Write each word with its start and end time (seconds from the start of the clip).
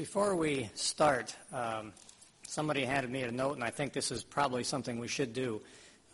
Before 0.00 0.34
we 0.34 0.70
start, 0.76 1.36
um, 1.52 1.92
somebody 2.48 2.86
handed 2.86 3.10
me 3.10 3.20
a 3.20 3.30
note, 3.30 3.56
and 3.56 3.62
I 3.62 3.68
think 3.68 3.92
this 3.92 4.10
is 4.10 4.24
probably 4.24 4.64
something 4.64 4.98
we 4.98 5.08
should 5.08 5.34
do, 5.34 5.60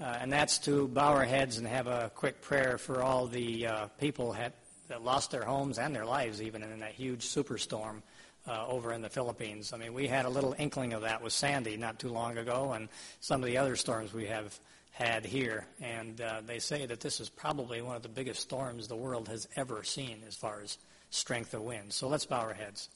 uh, 0.00 0.18
and 0.20 0.32
that's 0.32 0.58
to 0.66 0.88
bow 0.88 1.12
our 1.12 1.24
heads 1.24 1.58
and 1.58 1.68
have 1.68 1.86
a 1.86 2.10
quick 2.16 2.42
prayer 2.42 2.78
for 2.78 3.00
all 3.00 3.28
the 3.28 3.64
uh, 3.64 3.86
people 4.00 4.32
had, 4.32 4.54
that 4.88 5.04
lost 5.04 5.30
their 5.30 5.44
homes 5.44 5.78
and 5.78 5.94
their 5.94 6.04
lives 6.04 6.42
even 6.42 6.64
in 6.64 6.80
that 6.80 6.94
huge 6.94 7.24
superstorm 7.24 8.02
uh, 8.48 8.66
over 8.66 8.92
in 8.92 9.02
the 9.02 9.08
Philippines. 9.08 9.72
I 9.72 9.76
mean, 9.76 9.94
we 9.94 10.08
had 10.08 10.24
a 10.24 10.30
little 10.30 10.56
inkling 10.58 10.92
of 10.92 11.02
that 11.02 11.22
with 11.22 11.32
Sandy 11.32 11.76
not 11.76 12.00
too 12.00 12.10
long 12.10 12.38
ago, 12.38 12.72
and 12.72 12.88
some 13.20 13.40
of 13.40 13.46
the 13.46 13.58
other 13.58 13.76
storms 13.76 14.12
we 14.12 14.26
have 14.26 14.58
had 14.90 15.24
here. 15.24 15.64
And 15.80 16.20
uh, 16.20 16.40
they 16.44 16.58
say 16.58 16.86
that 16.86 16.98
this 16.98 17.20
is 17.20 17.28
probably 17.28 17.82
one 17.82 17.94
of 17.94 18.02
the 18.02 18.08
biggest 18.08 18.40
storms 18.40 18.88
the 18.88 18.96
world 18.96 19.28
has 19.28 19.46
ever 19.54 19.84
seen 19.84 20.22
as 20.26 20.34
far 20.34 20.60
as 20.60 20.76
strength 21.10 21.54
of 21.54 21.62
wind. 21.62 21.92
So 21.92 22.08
let's 22.08 22.26
bow 22.26 22.40
our 22.40 22.52
heads. 22.52 22.88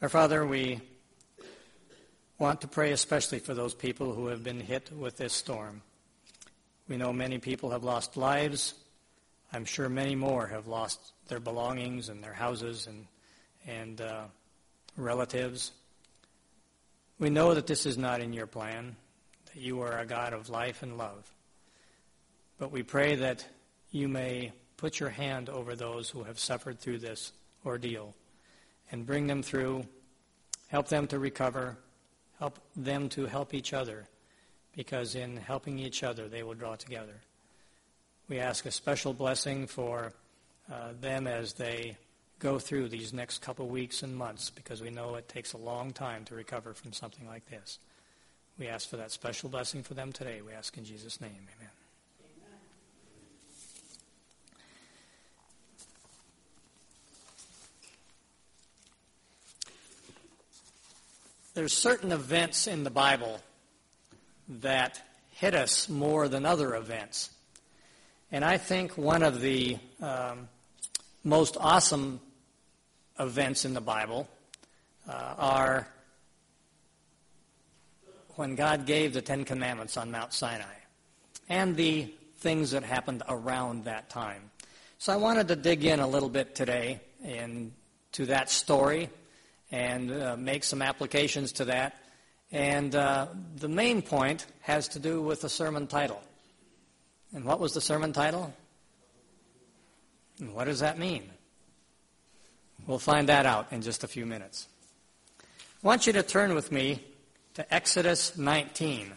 Our 0.00 0.08
Father, 0.08 0.46
we 0.46 0.80
want 2.38 2.60
to 2.60 2.68
pray 2.68 2.92
especially 2.92 3.40
for 3.40 3.52
those 3.52 3.74
people 3.74 4.14
who 4.14 4.28
have 4.28 4.44
been 4.44 4.60
hit 4.60 4.92
with 4.92 5.16
this 5.16 5.32
storm. 5.32 5.82
We 6.88 6.96
know 6.96 7.12
many 7.12 7.38
people 7.38 7.70
have 7.70 7.82
lost 7.82 8.16
lives. 8.16 8.74
I'm 9.52 9.64
sure 9.64 9.88
many 9.88 10.14
more 10.14 10.46
have 10.46 10.68
lost 10.68 11.00
their 11.26 11.40
belongings 11.40 12.10
and 12.10 12.22
their 12.22 12.32
houses 12.32 12.86
and, 12.86 13.06
and 13.66 14.00
uh, 14.00 14.22
relatives. 14.96 15.72
We 17.18 17.28
know 17.28 17.54
that 17.54 17.66
this 17.66 17.84
is 17.84 17.98
not 17.98 18.20
in 18.20 18.32
your 18.32 18.46
plan, 18.46 18.94
that 19.46 19.60
you 19.60 19.80
are 19.80 19.98
a 19.98 20.06
God 20.06 20.32
of 20.32 20.48
life 20.48 20.84
and 20.84 20.96
love. 20.96 21.28
But 22.56 22.70
we 22.70 22.84
pray 22.84 23.16
that 23.16 23.44
you 23.90 24.06
may 24.06 24.52
put 24.76 25.00
your 25.00 25.10
hand 25.10 25.48
over 25.48 25.74
those 25.74 26.08
who 26.08 26.22
have 26.22 26.38
suffered 26.38 26.78
through 26.78 26.98
this 26.98 27.32
ordeal 27.66 28.14
and 28.90 29.06
bring 29.06 29.26
them 29.26 29.42
through, 29.42 29.84
help 30.68 30.88
them 30.88 31.06
to 31.08 31.18
recover, 31.18 31.76
help 32.38 32.58
them 32.76 33.08
to 33.10 33.26
help 33.26 33.54
each 33.54 33.72
other, 33.72 34.06
because 34.76 35.14
in 35.14 35.36
helping 35.36 35.78
each 35.78 36.02
other, 36.02 36.28
they 36.28 36.42
will 36.42 36.54
draw 36.54 36.76
together. 36.76 37.20
We 38.28 38.38
ask 38.38 38.66
a 38.66 38.70
special 38.70 39.12
blessing 39.12 39.66
for 39.66 40.12
uh, 40.70 40.92
them 41.00 41.26
as 41.26 41.54
they 41.54 41.96
go 42.38 42.58
through 42.58 42.88
these 42.88 43.12
next 43.12 43.42
couple 43.42 43.66
weeks 43.68 44.02
and 44.02 44.14
months, 44.14 44.50
because 44.50 44.80
we 44.80 44.90
know 44.90 45.16
it 45.16 45.28
takes 45.28 45.54
a 45.54 45.58
long 45.58 45.92
time 45.92 46.24
to 46.26 46.34
recover 46.34 46.74
from 46.74 46.92
something 46.92 47.26
like 47.26 47.48
this. 47.50 47.78
We 48.58 48.68
ask 48.68 48.88
for 48.88 48.96
that 48.96 49.10
special 49.10 49.48
blessing 49.48 49.82
for 49.82 49.94
them 49.94 50.12
today. 50.12 50.40
We 50.44 50.52
ask 50.52 50.76
in 50.76 50.84
Jesus' 50.84 51.20
name. 51.20 51.48
Amen. 51.56 51.77
There's 61.58 61.76
certain 61.76 62.12
events 62.12 62.68
in 62.68 62.84
the 62.84 62.90
Bible 62.90 63.40
that 64.60 65.02
hit 65.32 65.56
us 65.56 65.88
more 65.88 66.28
than 66.28 66.46
other 66.46 66.76
events. 66.76 67.30
And 68.30 68.44
I 68.44 68.58
think 68.58 68.96
one 68.96 69.24
of 69.24 69.40
the 69.40 69.76
um, 70.00 70.48
most 71.24 71.56
awesome 71.58 72.20
events 73.18 73.64
in 73.64 73.74
the 73.74 73.80
Bible 73.80 74.28
uh, 75.08 75.34
are 75.36 75.88
when 78.36 78.54
God 78.54 78.86
gave 78.86 79.12
the 79.12 79.20
Ten 79.20 79.44
Commandments 79.44 79.96
on 79.96 80.12
Mount 80.12 80.32
Sinai 80.32 80.76
and 81.48 81.74
the 81.74 82.14
things 82.36 82.70
that 82.70 82.84
happened 82.84 83.24
around 83.28 83.86
that 83.86 84.08
time. 84.10 84.52
So 84.98 85.12
I 85.12 85.16
wanted 85.16 85.48
to 85.48 85.56
dig 85.56 85.84
in 85.84 85.98
a 85.98 86.06
little 86.06 86.28
bit 86.28 86.54
today 86.54 87.00
into 87.24 88.26
that 88.26 88.48
story 88.48 89.10
and 89.70 90.10
uh, 90.10 90.36
make 90.36 90.64
some 90.64 90.82
applications 90.82 91.52
to 91.52 91.66
that. 91.66 91.96
And 92.50 92.94
uh, 92.94 93.26
the 93.56 93.68
main 93.68 94.02
point 94.02 94.46
has 94.60 94.88
to 94.88 94.98
do 94.98 95.20
with 95.20 95.42
the 95.42 95.48
sermon 95.48 95.86
title. 95.86 96.22
And 97.34 97.44
what 97.44 97.60
was 97.60 97.74
the 97.74 97.80
sermon 97.80 98.12
title? 98.12 98.54
And 100.40 100.54
what 100.54 100.64
does 100.64 100.80
that 100.80 100.98
mean? 100.98 101.30
We'll 102.86 102.98
find 102.98 103.28
that 103.28 103.44
out 103.44 103.70
in 103.70 103.82
just 103.82 104.02
a 104.02 104.08
few 104.08 104.24
minutes. 104.24 104.66
I 105.40 105.86
want 105.86 106.06
you 106.06 106.12
to 106.14 106.22
turn 106.22 106.54
with 106.54 106.72
me 106.72 107.04
to 107.54 107.74
Exodus 107.74 108.38
19. 108.38 109.12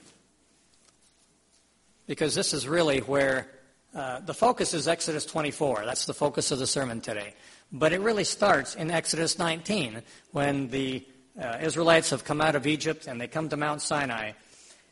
Because 2.08 2.36
this 2.36 2.54
is 2.54 2.68
really 2.68 3.00
where 3.00 3.48
uh, 3.96 4.20
the 4.20 4.34
focus 4.34 4.74
is 4.74 4.88
Exodus 4.88 5.26
24. 5.26 5.84
That's 5.86 6.06
the 6.06 6.14
focus 6.14 6.52
of 6.52 6.60
the 6.60 6.68
sermon 6.68 7.00
today. 7.00 7.34
But 7.72 7.94
it 7.94 8.02
really 8.02 8.26
starts 8.26 8.76
in 8.76 8.92
Exodus 8.92 9.40
19 9.40 10.02
when 10.32 10.68
the 10.70 11.06
uh, 11.42 11.58
Israelites 11.62 12.10
have 12.10 12.26
come 12.26 12.42
out 12.42 12.56
of 12.56 12.68
Egypt 12.68 13.08
and 13.08 13.20
they 13.20 13.28
come 13.28 13.50
to 13.50 13.58
Mount 13.58 13.82
Sinai. 13.82 14.34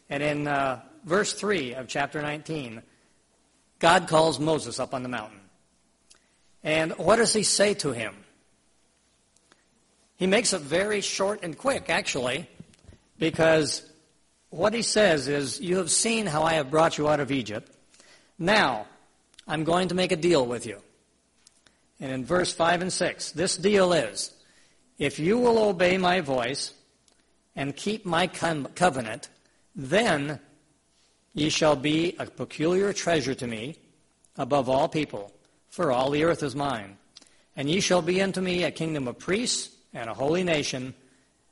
And 0.10 0.24
in 0.24 0.48
uh, 0.48 0.82
verse 1.04 1.34
3 1.34 1.74
of 1.74 1.88
chapter 1.88 2.22
19, 2.22 2.82
God 3.80 4.08
calls 4.08 4.40
Moses 4.40 4.80
up 4.80 4.94
on 4.94 5.04
the 5.04 5.10
mountain. 5.10 5.40
And 6.64 6.94
what 6.94 7.18
does 7.18 7.34
he 7.34 7.44
say 7.44 7.74
to 7.76 7.92
him? 7.92 8.16
He 10.16 10.28
makes 10.28 10.52
it 10.52 10.62
very 10.62 11.00
short 11.00 11.40
and 11.44 11.58
quick, 11.58 11.90
actually, 11.90 12.50
because 13.18 13.90
what 14.50 14.74
he 14.74 14.82
says 14.82 15.28
is, 15.30 15.62
You 15.62 15.78
have 15.78 15.92
seen 15.92 16.26
how 16.26 16.44
I 16.44 16.54
have 16.54 16.70
brought 16.70 16.98
you 16.98 17.08
out 17.08 17.22
of 17.22 17.32
Egypt. 17.32 17.72
Now, 18.38 18.88
I'm 19.48 19.64
going 19.64 19.90
to 19.90 19.96
make 19.96 20.12
a 20.12 20.18
deal 20.18 20.46
with 20.46 20.66
you. 20.66 20.82
And 22.00 22.12
in 22.12 22.26
verse 22.26 22.54
5 22.54 22.82
and 22.82 22.94
6, 22.94 23.32
this 23.32 23.58
deal 23.58 23.94
is 23.94 24.32
if 24.98 25.20
you 25.20 25.38
will 25.38 25.58
obey 25.60 25.98
my 25.98 26.22
voice 26.22 26.74
and 27.56 27.76
keep 27.76 28.06
my 28.06 28.28
covenant, 28.28 29.30
then 29.76 30.40
ye 31.34 31.50
shall 31.50 31.76
be 31.76 32.16
a 32.20 32.26
peculiar 32.26 32.94
treasure 32.94 33.36
to 33.36 33.48
me 33.48 33.78
above 34.38 34.70
all 34.70 34.88
people, 34.88 35.34
for 35.70 35.92
all 35.92 36.10
the 36.10 36.24
earth 36.24 36.44
is 36.44 36.56
mine. 36.56 36.98
And 37.56 37.70
ye 37.70 37.82
shall 37.82 38.02
be 38.02 38.22
unto 38.22 38.40
me 38.40 38.64
a 38.64 38.72
kingdom 38.72 39.08
of 39.08 39.20
priests 39.20 39.76
and 39.94 40.10
a 40.10 40.14
holy 40.14 40.44
nation. 40.44 40.94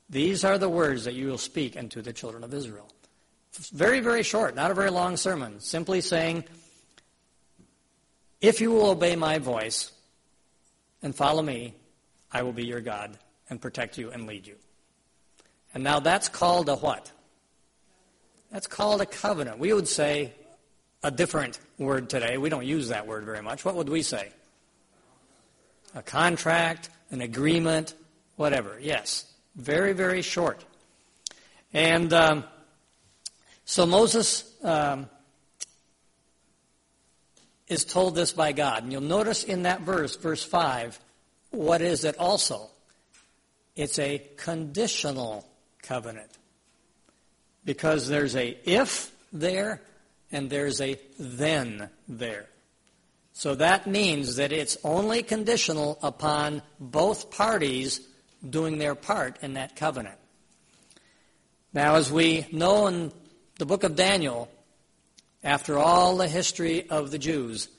These 0.10 0.46
are 0.46 0.58
the 0.58 0.70
words 0.70 1.04
that 1.04 1.14
you 1.14 1.28
will 1.28 1.38
speak 1.38 1.76
unto 1.76 2.02
the 2.02 2.14
children 2.14 2.44
of 2.44 2.54
Israel. 2.54 2.90
Very, 3.74 4.00
very 4.00 4.24
short, 4.24 4.56
not 4.56 4.72
a 4.72 4.74
very 4.74 4.92
long 4.92 5.18
sermon. 5.18 5.60
Simply 5.60 6.00
saying, 6.00 6.46
if 8.40 8.62
you 8.62 8.72
will 8.72 8.92
obey 8.92 9.16
my 9.16 9.40
voice 9.40 9.92
and 11.08 11.16
follow 11.16 11.42
me, 11.42 11.74
I 12.34 12.44
will 12.44 12.52
be 12.52 12.66
your 12.66 12.82
God 12.82 13.18
and 13.50 13.62
protect 13.62 13.98
you 13.98 14.12
and 14.12 14.28
lead 14.28 14.46
you. 14.46 14.56
And 15.74 15.82
now 15.82 16.02
that's 16.02 16.28
called 16.28 16.68
a 16.68 16.76
what? 16.76 17.14
That's 18.52 18.68
called 18.68 19.00
a 19.00 19.06
covenant. 19.06 19.58
We 19.58 19.72
would 19.72 19.88
say 19.88 20.34
a 21.04 21.10
different 21.10 21.62
word 21.78 22.10
today. 22.10 22.38
We 22.38 22.50
don't 22.50 22.66
use 22.66 22.90
that 22.90 23.08
word 23.08 23.24
very 23.24 23.42
much. 23.42 23.64
What 23.64 23.76
would 23.76 23.88
we 23.88 24.02
say? 24.02 24.34
A 25.96 26.02
contract, 26.02 26.90
an 27.10 27.22
agreement, 27.22 27.94
whatever. 28.36 28.78
Yes. 28.78 29.32
Very, 29.56 29.94
very 29.94 30.22
short. 30.22 30.66
And 31.72 32.12
um, 32.12 32.44
so 33.64 33.86
Moses 33.86 34.44
um, 34.62 35.08
is 37.68 37.86
told 37.86 38.16
this 38.16 38.32
by 38.32 38.52
God. 38.52 38.84
And 38.84 38.92
you'll 38.92 39.02
notice 39.02 39.44
in 39.44 39.64
that 39.64 39.82
verse, 39.82 40.16
verse 40.16 40.44
5, 40.44 41.00
what 41.52 41.82
is 41.82 42.04
it 42.04 42.18
also? 42.18 42.70
It's 43.76 44.00
a 44.00 44.22
conditional 44.38 45.48
covenant. 45.82 46.32
Because 47.66 48.08
there's 48.08 48.36
a 48.36 48.58
if 48.64 49.12
there 49.34 49.82
and 50.32 50.50
there's 50.50 50.82
a 50.82 51.00
then 51.20 51.90
there. 52.08 52.48
So 53.34 53.56
that 53.56 53.86
means 53.86 54.38
that 54.38 54.52
it's 54.52 54.78
only 54.84 55.22
conditional 55.22 56.00
upon 56.02 56.64
both 56.80 57.30
parties 57.30 58.02
doing 58.48 58.78
their 58.78 58.96
part 58.96 59.38
in 59.44 59.54
that 59.54 59.76
covenant. 59.76 60.18
Now, 61.74 61.96
as 61.96 62.12
we 62.12 62.48
know 62.52 62.88
in 62.88 63.12
the 63.60 63.66
book 63.66 63.84
of 63.84 63.96
Daniel, 63.96 64.50
after 65.48 65.80
all 65.80 66.18
the 66.18 66.28
history 66.28 66.90
of 66.90 67.10
the 67.10 67.18
Jews, 67.18 67.70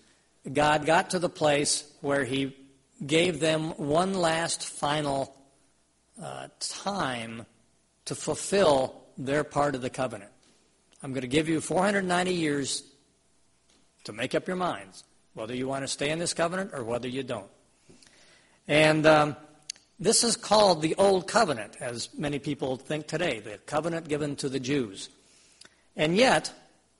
God 0.50 0.86
got 0.86 1.10
to 1.10 1.18
the 1.18 1.28
place 1.28 1.84
where 2.00 2.24
He 2.24 2.56
gave 3.06 3.40
them 3.40 3.72
one 3.76 4.14
last 4.14 4.64
final 4.64 5.36
uh, 6.20 6.48
time 6.60 7.44
to 8.06 8.14
fulfill 8.14 9.02
their 9.18 9.44
part 9.44 9.74
of 9.74 9.82
the 9.82 9.90
covenant. 9.90 10.30
I'm 11.02 11.12
going 11.12 11.20
to 11.20 11.28
give 11.28 11.46
you 11.46 11.60
490 11.60 12.32
years 12.32 12.84
to 14.04 14.14
make 14.14 14.34
up 14.34 14.46
your 14.46 14.56
minds 14.56 15.04
whether 15.34 15.54
you 15.54 15.68
want 15.68 15.84
to 15.84 15.88
stay 15.88 16.08
in 16.08 16.18
this 16.18 16.32
covenant 16.32 16.70
or 16.72 16.82
whether 16.82 17.06
you 17.06 17.22
don't. 17.22 17.50
And 18.66 19.04
um, 19.04 19.36
this 20.00 20.24
is 20.24 20.38
called 20.38 20.80
the 20.80 20.94
Old 20.94 21.28
Covenant, 21.28 21.76
as 21.82 22.08
many 22.16 22.38
people 22.38 22.76
think 22.76 23.06
today, 23.06 23.40
the 23.40 23.58
covenant 23.66 24.08
given 24.08 24.36
to 24.36 24.48
the 24.48 24.58
Jews. 24.58 25.10
And 25.96 26.16
yet, 26.16 26.50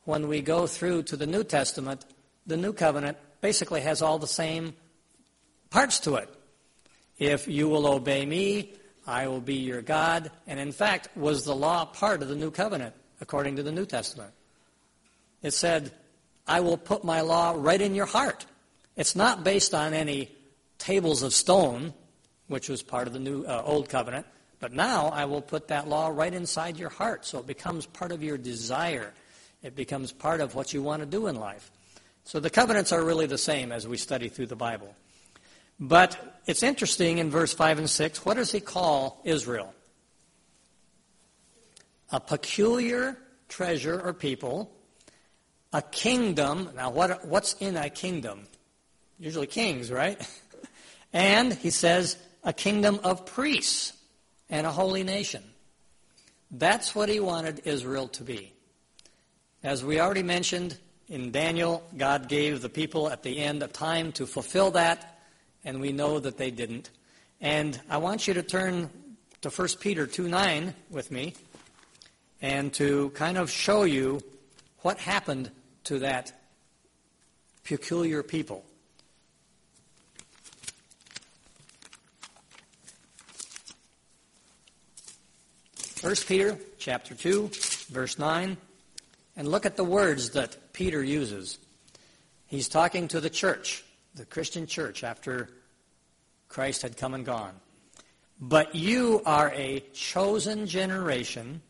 when 0.09 0.27
we 0.27 0.41
go 0.41 0.67
through 0.67 1.03
to 1.03 1.19
the 1.19 1.27
New 1.27 1.45
Testament, 1.45 2.07
the 2.47 2.57
New 2.57 2.73
Covenant 2.73 3.19
basically 3.43 3.83
has 3.83 4.01
all 4.01 4.19
the 4.19 4.27
same 4.27 4.73
parts 5.69 6.01
to 6.01 6.15
it. 6.15 6.31
If 7.19 7.47
you 7.47 7.69
will 7.69 7.87
obey 7.87 8.25
me, 8.25 8.73
I 9.07 9.29
will 9.29 9.43
be 9.43 9.57
your 9.57 9.83
God. 9.83 10.31
And 10.47 10.59
in 10.59 10.73
fact, 10.73 11.15
was 11.15 11.45
the 11.45 11.55
law 11.55 11.85
part 11.85 12.23
of 12.23 12.29
the 12.29 12.35
new 12.35 12.51
covenant, 12.51 12.95
according 13.21 13.57
to 13.57 13.63
the 13.63 13.71
New 13.71 13.85
Testament? 13.85 14.33
It 15.43 15.53
said, 15.53 15.93
I 16.47 16.61
will 16.61 16.79
put 16.79 17.05
my 17.05 17.21
law 17.21 17.55
right 17.55 17.81
in 17.81 17.95
your 17.95 18.07
heart. 18.07 18.47
It's 18.97 19.15
not 19.15 19.45
based 19.45 19.75
on 19.75 19.93
any 19.93 20.35
tables 20.79 21.23
of 21.23 21.35
stone, 21.35 21.93
which 22.47 22.71
was 22.71 22.83
part 22.83 23.09
of 23.09 23.13
the 23.13 23.19
new 23.19 23.45
uh, 23.45 23.63
old 23.63 23.91
covenant, 23.91 24.25
but 24.59 24.73
now 24.73 25.09
I 25.09 25.27
will 25.27 25.43
put 25.43 25.69
that 25.69 25.87
law 25.87 26.09
right 26.09 26.33
inside 26.33 26.79
your 26.79 26.89
heart, 26.89 27.27
so 27.27 27.41
it 27.41 27.47
becomes 27.47 27.85
part 27.85 28.11
of 28.11 28.23
your 28.23 28.39
desire. 28.39 29.13
It 29.63 29.75
becomes 29.75 30.13
part 30.13 30.41
of 30.41 30.55
what 30.55 30.73
you 30.73 30.83
want 30.83 31.01
to 31.01 31.07
do 31.07 31.27
in 31.27 31.37
life. 31.37 31.71
So 32.25 32.41
the 32.41 32.51
covenants 32.51 32.93
are 32.93 33.03
really 33.03 33.27
the 33.27 33.39
same 33.39 33.73
as 33.73 33.89
we 33.89 33.97
study 33.97 34.29
through 34.29 34.47
the 34.47 34.57
Bible. 34.57 34.95
But 35.81 36.41
it's 36.47 36.63
interesting 36.63 37.19
in 37.19 37.31
verse 37.31 37.53
5 37.55 37.79
and 37.79 37.91
6, 37.91 38.25
what 38.25 38.37
does 38.37 38.53
he 38.53 38.61
call 38.61 39.21
Israel? 39.25 39.75
A 42.11 42.21
peculiar 42.21 43.19
treasure 43.49 44.01
or 44.01 44.13
people, 44.13 44.71
a 45.73 45.83
kingdom. 45.83 46.71
Now, 46.75 46.91
what, 46.91 47.27
what's 47.27 47.55
in 47.55 47.77
a 47.77 47.91
kingdom? 47.91 48.47
Usually 49.19 49.47
kings, 49.47 49.91
right? 49.91 50.21
and 51.13 51.53
he 51.53 51.71
says, 51.71 52.17
a 52.45 52.53
kingdom 52.53 53.01
of 53.05 53.27
priests 53.27 53.93
and 54.49 54.67
a 54.67 54.71
holy 54.71 55.05
nation. 55.05 55.43
That's 56.51 56.95
what 56.95 57.09
he 57.09 57.21
wanted 57.21 57.63
Israel 57.65 58.09
to 58.09 58.25
be. 58.25 58.53
As 59.65 59.85
we 59.85 59.99
already 59.99 60.23
mentioned 60.23 60.79
in 61.09 61.33
Daniel, 61.33 61.83
God 61.97 62.29
gave 62.29 62.63
the 62.63 62.69
people 62.69 63.11
at 63.11 63.25
the 63.25 63.41
end 63.41 63.61
a 63.61 63.67
time 63.67 64.13
to 64.13 64.25
fulfill 64.25 64.71
that 64.73 65.19
and 65.65 65.81
we 65.81 65.91
know 65.91 66.21
that 66.21 66.37
they 66.37 66.53
didn't. 66.53 66.91
And 67.41 67.81
I 67.91 67.97
want 67.97 68.29
you 68.29 68.35
to 68.35 68.43
turn 68.45 68.89
to 69.41 69.51
1 69.51 69.69
Peter 69.81 70.07
2 70.07 70.29
9 70.29 70.75
with 70.91 71.11
me 71.11 71.35
and 72.41 72.73
to 72.75 73.11
kind 73.11 73.37
of 73.37 73.51
show 73.51 73.83
you 73.83 74.21
what 74.83 74.99
happened 74.99 75.51
to 75.85 75.99
that 75.99 76.33
peculiar 77.65 78.23
people. 78.23 78.65
First 85.75 86.29
Peter 86.29 86.57
chapter 86.79 87.17
2 87.17 87.51
verse 87.91 88.21
9 88.21 88.57
and 89.39 89.47
look 89.47 89.65
at 89.65 89.77
the 89.77 89.85
words 89.85 90.31
that 90.31 90.73
Peter 90.73 91.03
uses. 91.03 91.59
He's 92.47 92.69
talking 92.69 93.07
to 93.09 93.21
the 93.21 93.31
church, 93.31 93.85
the 94.17 94.27
Christian 94.27 94.67
church 94.67 95.05
after 95.05 95.49
Christ 96.49 96.83
had 96.83 96.97
come 96.97 97.15
and 97.15 97.25
gone. 97.25 97.55
But 98.41 98.75
you 98.75 99.23
are 99.25 99.53
a 99.55 99.81
chosen 99.93 100.67
generation, 100.67 101.63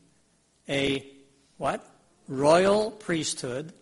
a 0.66 1.06
what? 1.58 1.86
Royal 2.26 2.90
priesthood, 2.90 3.74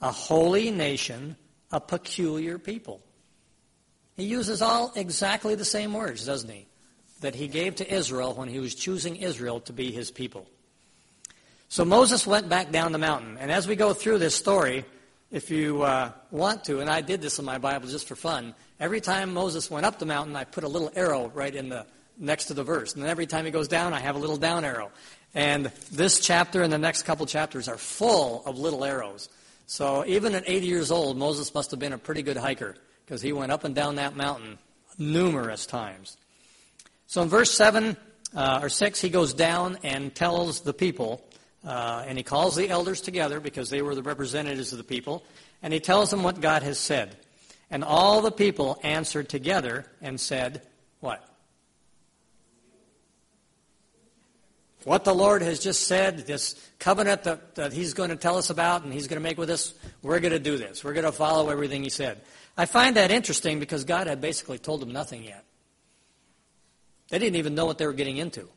a 0.00 0.12
holy 0.12 0.70
nation, 0.70 1.36
a 1.72 1.80
peculiar 1.80 2.58
people. 2.58 3.00
He 4.14 4.24
uses 4.24 4.62
all 4.62 4.92
exactly 4.94 5.56
the 5.56 5.64
same 5.64 5.92
words, 5.92 6.24
doesn't 6.24 6.50
he? 6.50 6.68
That 7.22 7.34
he 7.34 7.48
gave 7.48 7.76
to 7.76 7.92
Israel 7.92 8.34
when 8.34 8.48
he 8.48 8.60
was 8.60 8.76
choosing 8.76 9.16
Israel 9.16 9.58
to 9.62 9.72
be 9.72 9.90
his 9.90 10.12
people. 10.12 10.46
So 11.72 11.86
Moses 11.86 12.26
went 12.26 12.50
back 12.50 12.70
down 12.70 12.92
the 12.92 12.98
mountain. 12.98 13.38
And 13.40 13.50
as 13.50 13.66
we 13.66 13.76
go 13.76 13.94
through 13.94 14.18
this 14.18 14.34
story, 14.34 14.84
if 15.30 15.50
you 15.50 15.80
uh, 15.80 16.12
want 16.30 16.64
to, 16.64 16.80
and 16.80 16.90
I 16.90 17.00
did 17.00 17.22
this 17.22 17.38
in 17.38 17.46
my 17.46 17.56
Bible 17.56 17.88
just 17.88 18.06
for 18.06 18.14
fun, 18.14 18.54
every 18.78 19.00
time 19.00 19.32
Moses 19.32 19.70
went 19.70 19.86
up 19.86 19.98
the 19.98 20.04
mountain, 20.04 20.36
I 20.36 20.44
put 20.44 20.64
a 20.64 20.68
little 20.68 20.92
arrow 20.94 21.32
right 21.32 21.54
in 21.54 21.70
the 21.70 21.86
next 22.18 22.48
to 22.48 22.54
the 22.54 22.62
verse. 22.62 22.92
And 22.92 23.02
then 23.02 23.08
every 23.08 23.26
time 23.26 23.46
he 23.46 23.50
goes 23.50 23.68
down, 23.68 23.94
I 23.94 24.00
have 24.00 24.16
a 24.16 24.18
little 24.18 24.36
down 24.36 24.66
arrow. 24.66 24.90
And 25.34 25.72
this 25.90 26.20
chapter 26.20 26.60
and 26.60 26.70
the 26.70 26.76
next 26.76 27.04
couple 27.04 27.24
chapters 27.24 27.68
are 27.68 27.78
full 27.78 28.42
of 28.44 28.58
little 28.58 28.84
arrows. 28.84 29.30
So 29.64 30.04
even 30.04 30.34
at 30.34 30.44
80 30.46 30.66
years 30.66 30.90
old, 30.90 31.16
Moses 31.16 31.54
must 31.54 31.70
have 31.70 31.80
been 31.80 31.94
a 31.94 31.98
pretty 31.98 32.20
good 32.20 32.36
hiker 32.36 32.76
because 33.06 33.22
he 33.22 33.32
went 33.32 33.50
up 33.50 33.64
and 33.64 33.74
down 33.74 33.94
that 33.94 34.14
mountain 34.14 34.58
numerous 34.98 35.64
times. 35.64 36.18
So 37.06 37.22
in 37.22 37.30
verse 37.30 37.50
7 37.50 37.96
uh, 38.36 38.60
or 38.62 38.68
6, 38.68 39.00
he 39.00 39.08
goes 39.08 39.32
down 39.32 39.78
and 39.82 40.14
tells 40.14 40.60
the 40.60 40.74
people 40.74 41.24
uh, 41.64 42.04
and 42.06 42.18
he 42.18 42.24
calls 42.24 42.56
the 42.56 42.68
elders 42.68 43.00
together 43.00 43.40
because 43.40 43.70
they 43.70 43.82
were 43.82 43.94
the 43.94 44.02
representatives 44.02 44.72
of 44.72 44.78
the 44.78 44.84
people, 44.84 45.22
and 45.62 45.72
he 45.72 45.80
tells 45.80 46.10
them 46.10 46.22
what 46.22 46.40
God 46.40 46.62
has 46.62 46.78
said. 46.78 47.16
And 47.70 47.82
all 47.82 48.20
the 48.20 48.30
people 48.30 48.78
answered 48.82 49.28
together 49.28 49.86
and 50.02 50.20
said, 50.20 50.62
What? 51.00 51.26
What 54.84 55.04
the 55.04 55.14
Lord 55.14 55.42
has 55.42 55.60
just 55.60 55.86
said, 55.86 56.26
this 56.26 56.54
covenant 56.78 57.22
that, 57.24 57.54
that 57.54 57.72
He's 57.72 57.94
going 57.94 58.10
to 58.10 58.16
tell 58.16 58.36
us 58.36 58.50
about 58.50 58.82
and 58.82 58.92
He's 58.92 59.06
going 59.06 59.20
to 59.20 59.22
make 59.22 59.38
with 59.38 59.50
us, 59.50 59.74
we're 60.02 60.20
going 60.20 60.32
to 60.32 60.40
do 60.40 60.58
this. 60.58 60.82
We're 60.82 60.92
going 60.92 61.04
to 61.04 61.12
follow 61.12 61.50
everything 61.50 61.82
He 61.82 61.88
said. 61.88 62.20
I 62.56 62.66
find 62.66 62.96
that 62.96 63.10
interesting 63.10 63.60
because 63.60 63.84
God 63.84 64.06
had 64.06 64.20
basically 64.20 64.58
told 64.58 64.80
them 64.80 64.92
nothing 64.92 65.22
yet. 65.22 65.44
They 67.08 67.18
didn't 67.18 67.36
even 67.36 67.54
know 67.54 67.66
what 67.66 67.78
they 67.78 67.86
were 67.86 67.92
getting 67.92 68.16
into. 68.16 68.48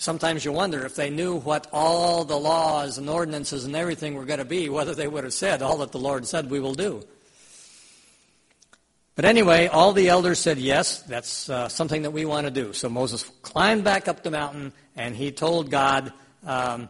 Sometimes 0.00 0.44
you 0.44 0.52
wonder 0.52 0.86
if 0.86 0.94
they 0.94 1.10
knew 1.10 1.40
what 1.40 1.66
all 1.72 2.24
the 2.24 2.38
laws 2.38 2.98
and 2.98 3.10
ordinances 3.10 3.64
and 3.64 3.74
everything 3.74 4.14
were 4.14 4.24
going 4.24 4.38
to 4.38 4.44
be, 4.44 4.68
whether 4.68 4.94
they 4.94 5.08
would 5.08 5.24
have 5.24 5.34
said, 5.34 5.60
All 5.60 5.78
that 5.78 5.90
the 5.90 5.98
Lord 5.98 6.24
said 6.24 6.48
we 6.48 6.60
will 6.60 6.74
do. 6.74 7.02
But 9.16 9.24
anyway, 9.24 9.66
all 9.66 9.92
the 9.92 10.08
elders 10.08 10.38
said, 10.38 10.58
Yes, 10.58 11.02
that's 11.02 11.50
uh, 11.50 11.68
something 11.68 12.02
that 12.02 12.12
we 12.12 12.24
want 12.24 12.46
to 12.46 12.52
do. 12.52 12.72
So 12.72 12.88
Moses 12.88 13.24
climbed 13.42 13.82
back 13.82 14.06
up 14.06 14.22
the 14.22 14.30
mountain 14.30 14.72
and 14.94 15.16
he 15.16 15.32
told 15.32 15.68
God 15.68 16.12
um, 16.46 16.88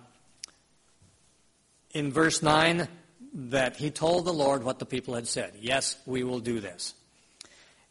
in 1.92 2.12
verse 2.12 2.42
9 2.42 2.88
that 3.32 3.76
he 3.76 3.90
told 3.90 4.26
the 4.26 4.34
Lord 4.34 4.62
what 4.62 4.78
the 4.78 4.86
people 4.86 5.14
had 5.14 5.26
said. 5.26 5.54
Yes, 5.58 5.96
we 6.04 6.24
will 6.24 6.40
do 6.40 6.60
this. 6.60 6.92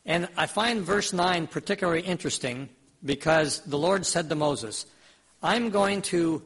And 0.05 0.29
I 0.37 0.45
find 0.45 0.81
verse 0.83 1.11
9 1.11 1.47
particularly 1.47 2.01
interesting 2.01 2.69
because 3.03 3.61
the 3.61 3.79
Lord 3.79 4.05
said 4.05 4.29
to 4.29 4.35
Moses, 4.35 4.85
I'm 5.41 5.69
going 5.69 6.01
to 6.03 6.41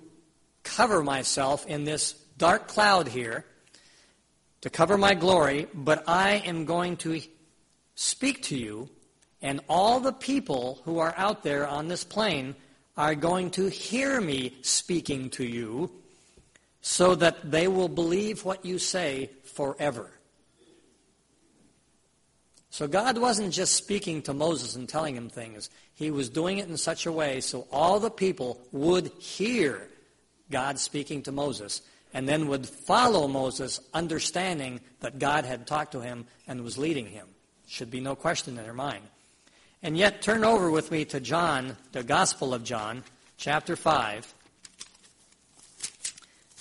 cover 0.64 1.02
myself 1.02 1.66
in 1.66 1.86
this 1.86 2.14
dark 2.38 2.68
cloud 2.68 3.08
here 3.08 3.46
to 4.62 4.70
cover 4.70 4.98
my 4.98 5.14
glory, 5.14 5.68
but 5.74 6.04
I 6.08 6.44
am 6.46 6.66
going 6.66 6.98
to 6.98 7.22
speak 7.96 8.44
to 8.44 8.58
you, 8.58 8.90
and 9.42 9.62
all 9.70 10.00
the 10.00 10.12
people 10.12 10.82
who 10.84 11.00
are 11.00 11.14
out 11.18 11.42
there 11.44 11.68
on 11.68 11.88
this 11.88 12.04
plain 12.04 12.56
are 12.98 13.16
going 13.16 13.50
to 13.52 13.68
hear 13.70 14.20
me 14.20 14.58
speaking 14.62 15.30
to 15.32 15.46
you 15.46 15.92
so 16.82 17.16
that 17.16 17.50
they 17.50 17.68
will 17.68 17.88
believe 17.88 18.44
what 18.44 18.66
you 18.66 18.78
say 18.78 19.30
forever. 19.44 20.12
So 22.72 22.88
God 22.88 23.18
wasn't 23.18 23.54
just 23.54 23.76
speaking 23.76 24.22
to 24.24 24.34
Moses 24.34 24.78
and 24.78 24.88
telling 24.88 25.16
him 25.16 25.30
things. 25.30 25.70
He 25.94 26.10
was 26.10 26.30
doing 26.30 26.58
it 26.58 26.70
in 26.70 26.78
such 26.78 27.06
a 27.06 27.12
way 27.12 27.42
so 27.42 27.68
all 27.70 28.00
the 28.00 28.10
people 28.10 28.62
would 28.72 29.12
hear 29.20 29.90
God 30.50 30.80
speaking 30.80 31.22
to 31.24 31.34
Moses 31.34 31.82
and 32.14 32.28
then 32.28 32.48
would 32.48 32.66
follow 32.66 33.28
Moses, 33.28 33.82
understanding 33.94 34.80
that 35.02 35.20
God 35.20 35.44
had 35.44 35.68
talked 35.68 35.92
to 35.92 36.00
him 36.00 36.26
and 36.48 36.64
was 36.64 36.78
leading 36.78 37.08
him. 37.08 37.28
Should 37.68 37.92
be 37.92 38.00
no 38.00 38.16
question 38.16 38.58
in 38.58 38.64
their 38.64 38.74
mind. 38.74 39.04
And 39.84 39.98
yet, 39.98 40.22
turn 40.22 40.44
over 40.44 40.72
with 40.72 40.92
me 40.92 41.06
to 41.06 41.20
John, 41.20 41.76
the 41.92 42.04
Gospel 42.04 42.54
of 42.54 42.64
John, 42.64 43.04
chapter 43.38 43.76
5. 43.76 44.34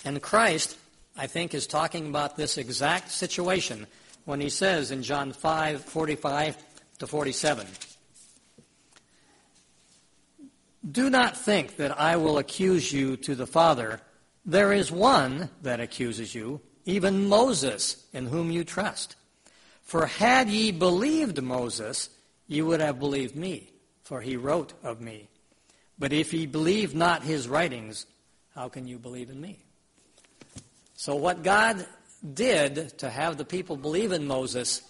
And 0.04 0.22
Christ, 0.22 0.76
I 1.16 1.26
think, 1.26 1.54
is 1.54 1.66
talking 1.66 2.08
about 2.08 2.36
this 2.36 2.58
exact 2.58 3.10
situation 3.10 3.86
when 4.24 4.40
he 4.40 4.48
says 4.48 4.90
in 4.90 5.02
John 5.02 5.32
5 5.32 5.84
45 5.84 6.56
to 6.98 7.06
47, 7.06 7.66
Do 10.90 11.10
not 11.10 11.36
think 11.36 11.76
that 11.76 11.98
I 11.98 12.16
will 12.16 12.38
accuse 12.38 12.92
you 12.92 13.16
to 13.18 13.34
the 13.34 13.46
Father. 13.46 14.00
There 14.44 14.72
is 14.72 14.90
one 14.90 15.50
that 15.62 15.80
accuses 15.80 16.34
you, 16.34 16.60
even 16.84 17.28
Moses, 17.28 18.06
in 18.12 18.26
whom 18.26 18.50
you 18.50 18.64
trust. 18.64 19.16
For 19.82 20.06
had 20.06 20.48
ye 20.48 20.70
believed 20.70 21.42
Moses, 21.42 22.08
ye 22.46 22.62
would 22.62 22.80
have 22.80 22.98
believed 22.98 23.36
me, 23.36 23.72
for 24.02 24.20
he 24.20 24.36
wrote 24.36 24.72
of 24.82 25.00
me. 25.00 25.28
But 25.98 26.12
if 26.12 26.32
ye 26.32 26.46
believe 26.46 26.94
not 26.94 27.22
his 27.22 27.48
writings, 27.48 28.06
how 28.54 28.68
can 28.68 28.86
you 28.86 28.98
believe 28.98 29.30
in 29.30 29.40
me? 29.40 29.64
So, 30.94 31.14
what 31.16 31.42
God 31.42 31.86
did 32.34 32.98
to 32.98 33.10
have 33.10 33.36
the 33.36 33.44
people 33.44 33.76
believe 33.76 34.12
in 34.12 34.26
Moses 34.26 34.82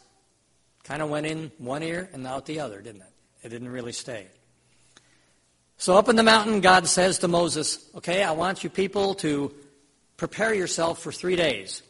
kind 0.85 1.03
of 1.03 1.11
went 1.11 1.27
in 1.27 1.53
one 1.59 1.83
ear 1.83 2.09
and 2.13 2.27
out 2.27 2.47
the 2.47 2.61
other, 2.61 2.81
didn't 2.81 3.03
it? 3.03 3.13
It 3.43 3.49
didn't 3.51 3.69
really 3.69 3.93
stay. 3.93 4.27
So 5.77 5.97
up 5.97 6.09
in 6.09 6.17
the 6.17 6.23
mountain, 6.23 6.61
God 6.61 6.87
says 6.87 7.21
to 7.21 7.29
Moses, 7.29 7.89
Okay, 7.95 8.23
I 8.23 8.33
want 8.33 8.63
you 8.63 8.71
people 8.71 9.15
to 9.17 9.55
prepare 10.17 10.53
yourself 10.53 11.01
for 11.03 11.11
three 11.13 11.37
days. 11.37 11.83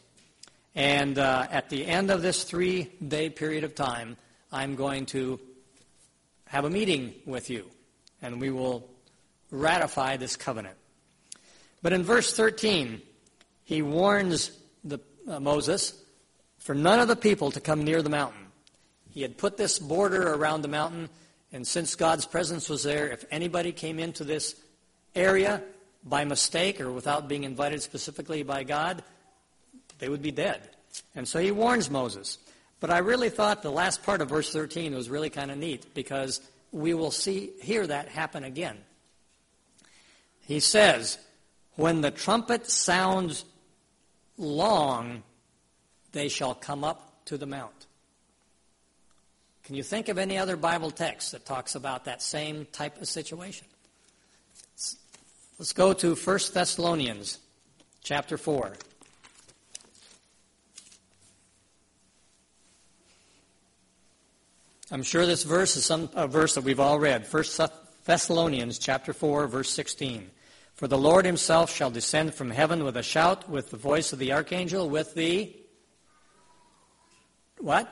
And 0.75 1.19
uh, 1.19 1.47
at 1.51 1.69
the 1.69 1.85
end 1.85 2.09
of 2.11 2.21
this 2.21 2.43
three 2.45 2.91
day 3.05 3.29
period 3.29 3.63
of 3.63 3.75
time, 3.75 4.15
I'm 4.51 4.75
going 4.75 5.05
to 5.07 5.39
have 6.45 6.65
a 6.65 6.69
meeting 6.69 7.13
with 7.25 7.49
you, 7.49 7.65
and 8.21 8.39
we 8.39 8.49
will 8.49 8.89
ratify 9.49 10.17
this 10.17 10.35
covenant. 10.35 10.77
But 11.81 11.93
in 11.93 12.03
verse 12.03 12.33
13, 12.33 13.01
he 13.63 13.81
warns 13.81 14.51
the, 14.83 14.99
uh, 15.31 15.39
Moses 15.39 15.93
for 16.57 16.75
none 16.75 16.99
of 16.99 17.07
the 17.07 17.15
people 17.15 17.51
to 17.51 17.59
come 17.59 17.83
near 17.83 18.01
the 18.01 18.09
mountain. 18.09 18.47
He 19.09 19.21
had 19.21 19.37
put 19.37 19.57
this 19.57 19.79
border 19.79 20.33
around 20.33 20.61
the 20.61 20.67
mountain, 20.67 21.09
and 21.51 21.65
since 21.65 21.95
God's 21.95 22.25
presence 22.25 22.69
was 22.69 22.83
there, 22.83 23.09
if 23.09 23.25
anybody 23.31 23.71
came 23.71 23.99
into 23.99 24.23
this 24.23 24.55
area 25.15 25.63
by 26.03 26.23
mistake 26.23 26.79
or 26.79 26.91
without 26.91 27.27
being 27.27 27.43
invited 27.43 27.81
specifically 27.81 28.43
by 28.43 28.63
God, 28.63 29.03
they 29.99 30.09
would 30.09 30.21
be 30.21 30.31
dead. 30.31 30.61
And 31.15 31.27
so 31.27 31.39
he 31.39 31.51
warns 31.51 31.89
Moses. 31.89 32.37
But 32.79 32.89
I 32.89 32.99
really 32.99 33.29
thought 33.29 33.61
the 33.61 33.71
last 33.71 34.03
part 34.03 34.21
of 34.21 34.29
verse 34.29 34.51
13 34.51 34.95
was 34.95 35.09
really 35.09 35.29
kind 35.29 35.51
of 35.51 35.57
neat 35.57 35.93
because 35.93 36.41
we 36.71 36.93
will 36.93 37.11
see 37.11 37.51
hear 37.61 37.85
that 37.85 38.09
happen 38.09 38.43
again. 38.43 38.77
He 40.41 40.59
says, 40.59 41.17
"When 41.75 42.01
the 42.01 42.11
trumpet 42.11 42.69
sounds 42.69 43.45
long, 44.37 45.23
they 46.11 46.27
shall 46.27 46.55
come 46.55 46.83
up 46.83 47.25
to 47.25 47.37
the 47.37 47.45
mount." 47.45 47.87
Can 49.63 49.75
you 49.75 49.83
think 49.83 50.09
of 50.09 50.17
any 50.17 50.37
other 50.37 50.57
Bible 50.57 50.91
text 50.91 51.31
that 51.31 51.45
talks 51.45 51.75
about 51.75 52.05
that 52.05 52.21
same 52.21 52.65
type 52.65 52.99
of 53.01 53.07
situation? 53.07 53.67
Let's 55.57 55.73
go 55.73 55.93
to 55.93 56.15
1 56.15 56.53
Thessalonians 56.53 57.37
chapter 58.03 58.37
4. 58.37 58.73
I'm 64.89 65.03
sure 65.03 65.25
this 65.25 65.43
verse 65.43 65.77
is 65.77 65.85
some, 65.85 66.09
a 66.15 66.27
verse 66.27 66.55
that 66.55 66.63
we've 66.63 66.79
all 66.79 66.99
read. 66.99 67.25
1 67.25 67.43
Thessalonians 68.03 68.77
chapter 68.77 69.13
4, 69.13 69.47
verse 69.47 69.69
16. 69.69 70.31
For 70.81 70.87
the 70.87 70.97
Lord 70.97 71.27
himself 71.27 71.71
shall 71.71 71.91
descend 71.91 72.33
from 72.33 72.49
heaven 72.49 72.83
with 72.83 72.97
a 72.97 73.03
shout, 73.03 73.47
with 73.47 73.69
the 73.69 73.77
voice 73.77 74.13
of 74.13 74.17
the 74.17 74.33
archangel, 74.33 74.89
with 74.89 75.13
the 75.13 75.55
what? 77.59 77.87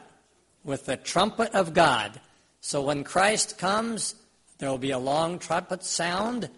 With 0.64 0.88
the 0.88 0.98
trumpet 0.98 1.54
of 1.54 1.76
God. 1.76 2.20
So 2.62 2.82
when 2.82 3.04
Christ 3.04 3.60
comes, 3.60 4.16
there 4.58 4.72
will 4.72 4.80
be 4.80 4.90
a 4.90 4.98
long 4.98 5.38
trumpet 5.38 5.84
sound, 5.84 6.50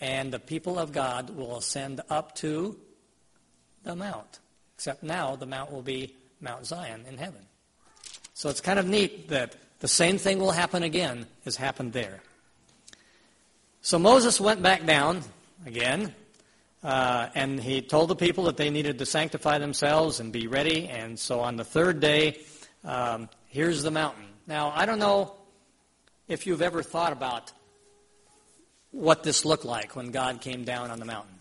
and 0.00 0.32
the 0.32 0.38
people 0.38 0.78
of 0.78 0.92
God 0.92 1.30
will 1.30 1.56
ascend 1.56 2.00
up 2.08 2.36
to 2.36 2.78
the 3.82 3.96
mount. 3.96 4.38
Except 4.76 5.02
now 5.02 5.34
the 5.34 5.44
mount 5.44 5.72
will 5.72 5.82
be 5.82 6.14
Mount 6.40 6.66
Zion 6.66 7.04
in 7.08 7.18
heaven. 7.18 7.42
So 8.32 8.48
it's 8.48 8.60
kind 8.60 8.78
of 8.78 8.86
neat 8.86 9.28
that 9.30 9.56
the 9.80 9.88
same 9.88 10.18
thing 10.18 10.38
will 10.38 10.52
happen 10.52 10.84
again 10.84 11.26
as 11.44 11.56
happened 11.56 11.94
there. 11.94 12.20
So 13.82 13.98
Moses 13.98 14.40
went 14.40 14.62
back 14.62 14.86
down 14.86 15.24
again, 15.66 16.14
uh, 16.82 17.28
and 17.34 17.60
he 17.60 17.80
told 17.80 18.10
the 18.10 18.16
people 18.16 18.44
that 18.44 18.56
they 18.56 18.70
needed 18.70 18.98
to 18.98 19.06
sanctify 19.06 19.58
themselves 19.58 20.20
and 20.20 20.32
be 20.32 20.46
ready. 20.46 20.88
And 20.88 21.18
so 21.18 21.40
on 21.40 21.56
the 21.56 21.64
third 21.64 22.00
day, 22.00 22.40
um, 22.84 23.28
here's 23.46 23.82
the 23.82 23.90
mountain. 23.90 24.26
Now, 24.46 24.72
I 24.74 24.84
don't 24.84 24.98
know 24.98 25.34
if 26.28 26.46
you've 26.46 26.62
ever 26.62 26.82
thought 26.82 27.12
about 27.12 27.52
what 28.90 29.22
this 29.22 29.44
looked 29.44 29.64
like 29.64 29.96
when 29.96 30.10
God 30.10 30.40
came 30.40 30.64
down 30.64 30.90
on 30.90 30.98
the 30.98 31.04
mountain. 31.04 31.40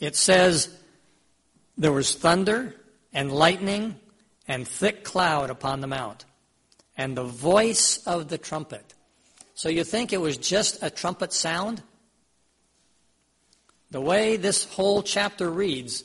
It 0.00 0.16
says 0.16 0.68
there 1.78 1.92
was 1.92 2.14
thunder 2.14 2.74
and 3.12 3.32
lightning 3.32 3.96
and 4.48 4.66
thick 4.66 5.04
cloud 5.04 5.48
upon 5.48 5.80
the 5.80 5.86
mount, 5.86 6.24
and 6.96 7.16
the 7.16 7.24
voice 7.24 7.98
of 8.04 8.28
the 8.28 8.36
trumpet. 8.36 8.94
So 9.54 9.68
you 9.68 9.84
think 9.84 10.12
it 10.12 10.20
was 10.20 10.36
just 10.36 10.82
a 10.82 10.90
trumpet 10.90 11.32
sound? 11.32 11.82
The 13.90 14.00
way 14.00 14.36
this 14.36 14.64
whole 14.64 15.02
chapter 15.02 15.50
reads, 15.50 16.04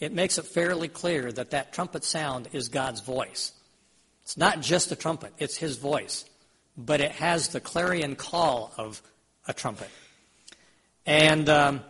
it 0.00 0.12
makes 0.12 0.38
it 0.38 0.46
fairly 0.46 0.88
clear 0.88 1.30
that 1.32 1.50
that 1.50 1.72
trumpet 1.72 2.04
sound 2.04 2.48
is 2.52 2.68
God's 2.68 3.00
voice. 3.00 3.52
It's 4.22 4.36
not 4.36 4.60
just 4.60 4.90
a 4.92 4.96
trumpet, 4.96 5.32
it's 5.38 5.56
His 5.56 5.76
voice. 5.76 6.24
But 6.76 7.00
it 7.00 7.12
has 7.12 7.48
the 7.48 7.60
clarion 7.60 8.16
call 8.16 8.72
of 8.76 9.00
a 9.46 9.52
trumpet. 9.52 9.88
And 11.06 11.48
um, 11.48 11.80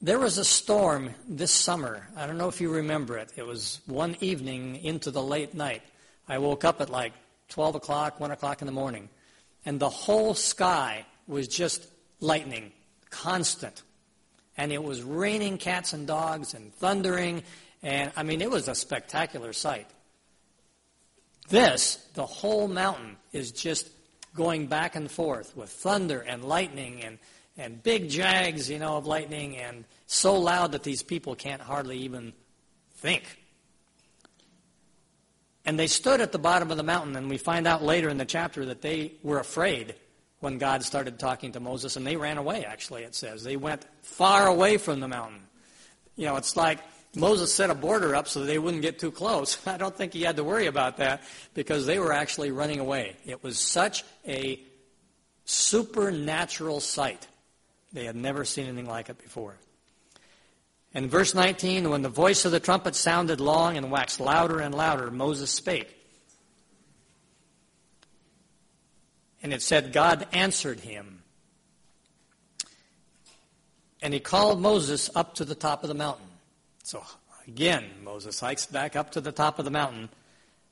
there 0.00 0.18
was 0.18 0.38
a 0.38 0.44
storm 0.44 1.10
this 1.28 1.52
summer. 1.52 2.06
I 2.16 2.26
don't 2.26 2.38
know 2.38 2.48
if 2.48 2.60
you 2.60 2.70
remember 2.70 3.18
it. 3.18 3.32
It 3.36 3.46
was 3.46 3.80
one 3.86 4.16
evening 4.20 4.76
into 4.76 5.10
the 5.10 5.22
late 5.22 5.54
night. 5.54 5.82
I 6.28 6.38
woke 6.38 6.64
up 6.64 6.80
at 6.80 6.90
like 6.90 7.12
12 7.48 7.76
o'clock, 7.76 8.20
1 8.20 8.30
o'clock 8.30 8.62
in 8.62 8.66
the 8.66 8.72
morning, 8.72 9.08
and 9.64 9.78
the 9.78 9.90
whole 9.90 10.34
sky 10.34 11.04
was 11.26 11.48
just 11.48 11.86
lightning, 12.20 12.72
constant. 13.10 13.82
And 14.56 14.72
it 14.72 14.82
was 14.82 15.02
raining 15.02 15.58
cats 15.58 15.92
and 15.92 16.06
dogs 16.06 16.54
and 16.54 16.72
thundering, 16.74 17.42
and 17.82 18.10
I 18.16 18.22
mean, 18.22 18.40
it 18.40 18.50
was 18.50 18.68
a 18.68 18.74
spectacular 18.74 19.52
sight. 19.52 19.86
This, 21.48 21.96
the 22.14 22.26
whole 22.26 22.66
mountain, 22.66 23.16
is 23.32 23.52
just 23.52 23.90
going 24.34 24.66
back 24.66 24.96
and 24.96 25.10
forth 25.10 25.56
with 25.56 25.70
thunder 25.70 26.20
and 26.20 26.44
lightning 26.44 27.02
and 27.02 27.18
and 27.58 27.82
big 27.82 28.10
jags, 28.10 28.68
you 28.68 28.78
know, 28.78 28.96
of 28.96 29.06
lightning, 29.06 29.56
and 29.56 29.84
so 30.06 30.38
loud 30.38 30.72
that 30.72 30.82
these 30.82 31.02
people 31.02 31.34
can't 31.34 31.62
hardly 31.62 31.98
even 31.98 32.32
think. 32.96 33.24
And 35.64 35.78
they 35.78 35.86
stood 35.86 36.20
at 36.20 36.32
the 36.32 36.38
bottom 36.38 36.70
of 36.70 36.76
the 36.76 36.82
mountain, 36.82 37.16
and 37.16 37.30
we 37.30 37.38
find 37.38 37.66
out 37.66 37.82
later 37.82 38.08
in 38.08 38.18
the 38.18 38.24
chapter 38.24 38.66
that 38.66 38.82
they 38.82 39.12
were 39.22 39.38
afraid 39.38 39.94
when 40.40 40.58
God 40.58 40.82
started 40.82 41.18
talking 41.18 41.52
to 41.52 41.60
Moses, 41.60 41.96
and 41.96 42.06
they 42.06 42.16
ran 42.16 42.38
away, 42.38 42.64
actually, 42.64 43.04
it 43.04 43.14
says. 43.14 43.42
They 43.42 43.56
went 43.56 43.84
far 44.02 44.46
away 44.46 44.76
from 44.76 45.00
the 45.00 45.08
mountain. 45.08 45.40
You 46.16 46.26
know, 46.26 46.36
it's 46.36 46.56
like 46.56 46.80
Moses 47.14 47.52
set 47.52 47.70
a 47.70 47.74
border 47.74 48.14
up 48.14 48.28
so 48.28 48.44
they 48.44 48.58
wouldn't 48.58 48.82
get 48.82 48.98
too 48.98 49.10
close. 49.10 49.58
I 49.66 49.76
don't 49.78 49.96
think 49.96 50.12
he 50.12 50.22
had 50.22 50.36
to 50.36 50.44
worry 50.44 50.66
about 50.66 50.98
that 50.98 51.22
because 51.54 51.86
they 51.86 51.98
were 51.98 52.12
actually 52.12 52.50
running 52.50 52.80
away. 52.80 53.16
It 53.24 53.42
was 53.42 53.58
such 53.58 54.04
a 54.26 54.60
supernatural 55.46 56.80
sight. 56.80 57.26
They 57.92 58.04
had 58.04 58.16
never 58.16 58.44
seen 58.44 58.66
anything 58.66 58.86
like 58.86 59.08
it 59.08 59.18
before. 59.18 59.56
In 60.92 61.08
verse 61.08 61.34
19, 61.34 61.90
when 61.90 62.02
the 62.02 62.08
voice 62.08 62.44
of 62.44 62.52
the 62.52 62.60
trumpet 62.60 62.94
sounded 62.94 63.40
long 63.40 63.76
and 63.76 63.90
waxed 63.90 64.20
louder 64.20 64.60
and 64.60 64.74
louder, 64.74 65.10
Moses 65.10 65.50
spake. 65.50 65.95
And 69.46 69.52
it 69.52 69.62
said, 69.62 69.92
God 69.92 70.26
answered 70.32 70.80
him. 70.80 71.22
And 74.02 74.12
he 74.12 74.18
called 74.18 74.60
Moses 74.60 75.08
up 75.14 75.36
to 75.36 75.44
the 75.44 75.54
top 75.54 75.84
of 75.84 75.88
the 75.88 75.94
mountain. 75.94 76.26
So 76.82 77.04
again, 77.46 77.84
Moses 78.02 78.40
hikes 78.40 78.66
back 78.66 78.96
up 78.96 79.12
to 79.12 79.20
the 79.20 79.30
top 79.30 79.60
of 79.60 79.64
the 79.64 79.70
mountain 79.70 80.08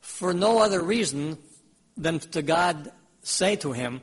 for 0.01 0.35
no 0.35 0.59
other 0.59 0.83
reason 0.83 1.39
than 1.97 2.19
to 2.19 2.43
God 2.43 2.91
say 3.23 3.55
to 3.55 3.71
him, 3.71 4.01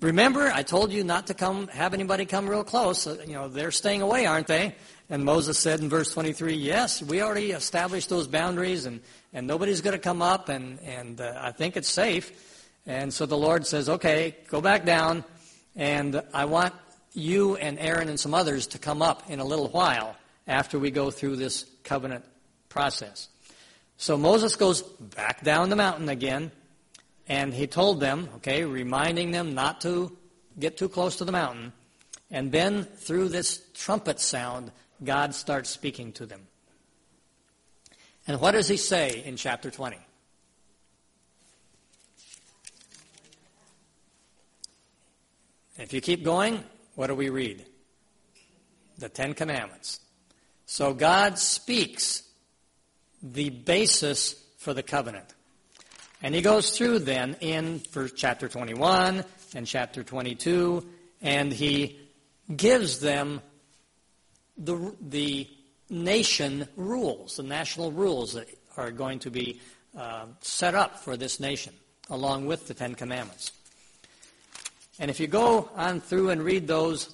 Remember, 0.00 0.50
I 0.50 0.62
told 0.62 0.90
you 0.90 1.04
not 1.04 1.26
to 1.26 1.34
come, 1.34 1.68
have 1.68 1.92
anybody 1.92 2.24
come 2.24 2.48
real 2.48 2.64
close. 2.64 3.06
Uh, 3.06 3.22
you 3.26 3.34
know, 3.34 3.48
they're 3.48 3.70
staying 3.70 4.00
away, 4.00 4.24
aren't 4.24 4.46
they? 4.46 4.74
And 5.10 5.26
Moses 5.26 5.58
said 5.58 5.80
in 5.80 5.90
verse 5.90 6.10
23, 6.14 6.54
yes, 6.54 7.02
we 7.02 7.20
already 7.20 7.50
established 7.50 8.08
those 8.08 8.26
boundaries 8.26 8.86
and, 8.86 9.02
and 9.34 9.46
nobody's 9.46 9.82
going 9.82 9.92
to 9.92 9.98
come 9.98 10.22
up 10.22 10.48
and, 10.48 10.80
and 10.80 11.20
uh, 11.20 11.34
I 11.36 11.52
think 11.52 11.76
it's 11.76 11.90
safe. 11.90 12.48
And 12.86 13.12
so 13.12 13.26
the 13.26 13.36
Lord 13.36 13.66
says, 13.66 13.88
okay, 13.88 14.36
go 14.48 14.60
back 14.60 14.84
down 14.84 15.24
and 15.76 16.22
I 16.34 16.46
want 16.46 16.74
you 17.12 17.56
and 17.56 17.78
Aaron 17.78 18.08
and 18.08 18.18
some 18.18 18.34
others 18.34 18.66
to 18.68 18.78
come 18.78 19.02
up 19.02 19.30
in 19.30 19.40
a 19.40 19.44
little 19.44 19.68
while 19.68 20.16
after 20.46 20.78
we 20.78 20.90
go 20.90 21.10
through 21.10 21.36
this 21.36 21.66
covenant 21.84 22.24
process. 22.68 23.28
So 23.96 24.16
Moses 24.16 24.56
goes 24.56 24.82
back 24.82 25.44
down 25.44 25.68
the 25.70 25.76
mountain 25.76 26.08
again 26.08 26.50
and 27.28 27.54
he 27.54 27.66
told 27.66 28.00
them, 28.00 28.28
okay, 28.36 28.64
reminding 28.64 29.30
them 29.30 29.54
not 29.54 29.80
to 29.82 30.16
get 30.58 30.76
too 30.76 30.88
close 30.88 31.16
to 31.16 31.24
the 31.24 31.32
mountain. 31.32 31.72
And 32.30 32.50
then 32.50 32.84
through 32.84 33.28
this 33.28 33.62
trumpet 33.74 34.18
sound, 34.18 34.72
God 35.04 35.34
starts 35.34 35.70
speaking 35.70 36.12
to 36.12 36.26
them. 36.26 36.40
And 38.26 38.40
what 38.40 38.52
does 38.52 38.68
he 38.68 38.76
say 38.76 39.22
in 39.24 39.36
chapter 39.36 39.70
20? 39.70 39.98
If 45.78 45.92
you 45.92 46.00
keep 46.00 46.24
going, 46.24 46.62
what 46.94 47.08
do 47.08 47.14
we 47.14 47.28
read? 47.28 47.64
The 48.98 49.08
Ten 49.08 49.34
Commandments. 49.34 50.00
So 50.66 50.94
God 50.94 51.38
speaks 51.38 52.22
the 53.22 53.50
basis 53.50 54.34
for 54.58 54.74
the 54.74 54.82
covenant. 54.82 55.34
And 56.22 56.34
he 56.34 56.42
goes 56.42 56.76
through 56.76 57.00
then 57.00 57.36
in 57.40 57.80
for 57.80 58.08
chapter 58.08 58.48
21 58.48 59.24
and 59.54 59.66
chapter 59.66 60.02
22, 60.02 60.86
and 61.20 61.52
he 61.52 61.98
gives 62.54 63.00
them 63.00 63.40
the, 64.56 64.94
the 65.00 65.48
nation 65.90 66.68
rules, 66.76 67.36
the 67.36 67.42
national 67.42 67.90
rules 67.92 68.34
that 68.34 68.48
are 68.76 68.90
going 68.90 69.18
to 69.20 69.30
be 69.30 69.60
uh, 69.96 70.26
set 70.40 70.74
up 70.74 70.98
for 71.00 71.16
this 71.16 71.40
nation. 71.40 71.74
along 72.10 72.46
with 72.46 72.68
the 72.68 72.74
Ten 72.74 72.94
Commandments. 72.94 73.52
And 75.02 75.10
if 75.10 75.18
you 75.18 75.26
go 75.26 75.68
on 75.74 76.00
through 76.00 76.30
and 76.30 76.44
read 76.44 76.68
those, 76.68 77.12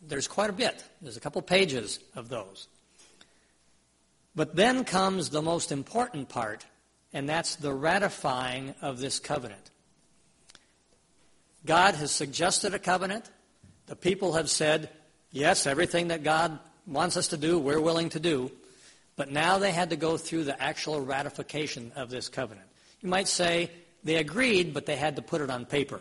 there's 0.00 0.28
quite 0.28 0.50
a 0.50 0.52
bit. 0.52 0.84
There's 1.02 1.16
a 1.16 1.20
couple 1.20 1.42
pages 1.42 1.98
of 2.14 2.28
those. 2.28 2.68
But 4.36 4.54
then 4.54 4.84
comes 4.84 5.30
the 5.30 5.42
most 5.42 5.72
important 5.72 6.28
part, 6.28 6.64
and 7.12 7.28
that's 7.28 7.56
the 7.56 7.74
ratifying 7.74 8.76
of 8.80 9.00
this 9.00 9.18
covenant. 9.18 9.72
God 11.66 11.96
has 11.96 12.12
suggested 12.12 12.72
a 12.72 12.78
covenant. 12.78 13.28
The 13.86 13.96
people 13.96 14.34
have 14.34 14.48
said, 14.48 14.90
yes, 15.32 15.66
everything 15.66 16.08
that 16.08 16.22
God 16.22 16.60
wants 16.86 17.16
us 17.16 17.26
to 17.28 17.36
do, 17.36 17.58
we're 17.58 17.80
willing 17.80 18.10
to 18.10 18.20
do. 18.20 18.52
But 19.16 19.32
now 19.32 19.58
they 19.58 19.72
had 19.72 19.90
to 19.90 19.96
go 19.96 20.16
through 20.16 20.44
the 20.44 20.62
actual 20.62 21.00
ratification 21.00 21.90
of 21.96 22.10
this 22.10 22.28
covenant. 22.28 22.68
You 23.00 23.08
might 23.08 23.26
say 23.26 23.72
they 24.04 24.18
agreed, 24.18 24.72
but 24.72 24.86
they 24.86 24.94
had 24.94 25.16
to 25.16 25.22
put 25.22 25.40
it 25.40 25.50
on 25.50 25.64
paper 25.64 26.00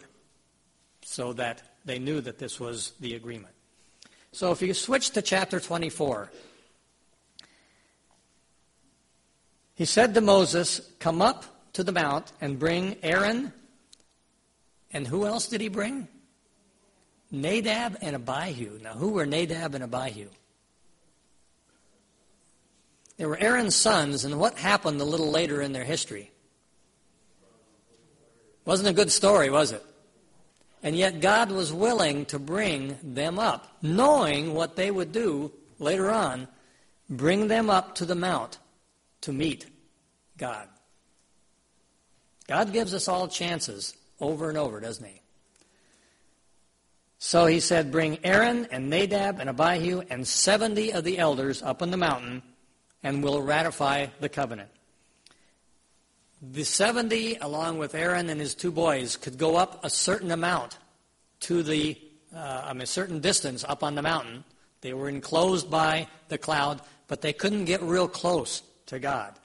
so 1.04 1.34
that 1.34 1.62
they 1.86 2.00
knew 2.00 2.22
that 2.22 2.40
this 2.40 2.60
was 2.60 2.94
the 3.00 3.16
agreement. 3.16 3.54
So 4.32 4.52
if 4.52 4.62
you 4.62 4.74
switch 4.74 5.12
to 5.12 5.22
chapter 5.22 5.60
24, 5.60 6.32
he 9.76 9.86
said 9.86 10.14
to 10.14 10.22
Moses, 10.22 10.82
Come 11.00 11.22
up 11.22 11.46
to 11.74 11.84
the 11.84 11.92
mount 11.92 12.32
and 12.42 12.58
bring 12.58 12.98
Aaron. 13.04 13.54
And 14.92 15.08
who 15.08 15.26
else 15.26 15.48
did 15.48 15.62
he 15.62 15.68
bring? 15.68 16.08
Nadab 17.32 17.98
and 18.02 18.16
Abihu. 18.16 18.80
Now, 18.82 18.94
who 18.94 19.10
were 19.10 19.26
Nadab 19.26 19.74
and 19.76 19.84
Abihu? 19.84 20.30
They 23.18 23.26
were 23.26 23.38
Aaron's 23.38 23.76
sons, 23.76 24.26
and 24.26 24.40
what 24.40 24.58
happened 24.58 25.00
a 25.02 25.06
little 25.06 25.30
later 25.30 25.62
in 25.62 25.74
their 25.74 25.84
history? 25.84 26.32
Wasn't 28.66 28.88
a 28.88 28.94
good 28.94 29.12
story, 29.12 29.50
was 29.50 29.72
it? 29.72 29.84
And 30.84 30.98
yet 30.98 31.22
God 31.22 31.50
was 31.50 31.72
willing 31.72 32.26
to 32.26 32.38
bring 32.38 32.98
them 33.02 33.40
up, 33.40 33.78
knowing 33.82 34.54
what 34.54 34.76
they 34.76 34.92
would 34.92 35.14
do 35.14 35.52
later 35.80 36.12
on, 36.12 36.50
bring 37.10 37.48
them 37.48 37.70
up 37.70 37.96
to 37.96 38.06
the 38.06 38.16
mount 38.16 38.60
to 39.22 39.32
meet 39.32 39.66
God. 40.38 40.68
God 42.48 42.74
gives 42.74 42.94
us 42.94 43.08
all 43.08 43.30
chances 43.30 43.96
over 44.20 44.50
and 44.50 44.58
over, 44.58 44.82
doesn't 44.82 45.06
he? 45.06 45.22
So 47.18 47.46
he 47.46 47.62
said, 47.62 47.90
Bring 47.90 48.20
Aaron 48.26 48.68
and 48.70 48.90
Nadab 48.90 49.40
and 49.40 49.50
Abihu 49.50 50.02
and 50.10 50.28
70 50.28 50.92
of 50.92 51.06
the 51.06 51.18
elders 51.18 51.64
up 51.64 51.82
on 51.82 51.90
the 51.90 51.98
mountain, 51.98 52.44
and 53.02 53.24
we'll 53.24 53.42
ratify 53.42 54.08
the 54.20 54.28
covenant. 54.28 54.70
The 56.52 56.66
70, 56.66 57.38
along 57.38 57.78
with 57.78 57.96
Aaron 57.96 58.30
and 58.30 58.42
his 58.42 58.54
two 58.54 58.72
boys, 58.72 59.16
could 59.16 59.38
go 59.38 59.56
up 59.56 59.80
a 59.86 59.90
certain 59.90 60.30
amount 60.30 60.78
to 61.42 61.64
the, 61.64 61.98
uh, 62.36 62.64
I 62.66 62.74
mean, 62.74 62.82
a 62.82 62.86
certain 62.86 63.22
distance 63.22 63.64
up 63.64 63.82
on 63.82 63.96
the 63.96 64.02
mountain. 64.02 64.44
They 64.82 64.94
were 64.94 65.08
enclosed 65.08 65.72
by 65.72 66.08
the 66.28 66.38
cloud, 66.38 66.82
but 67.08 67.22
they 67.22 67.32
couldn't 67.32 67.64
get 67.64 67.82
real 67.82 68.10
close 68.10 68.62
to 68.88 69.00
God. 69.00 69.36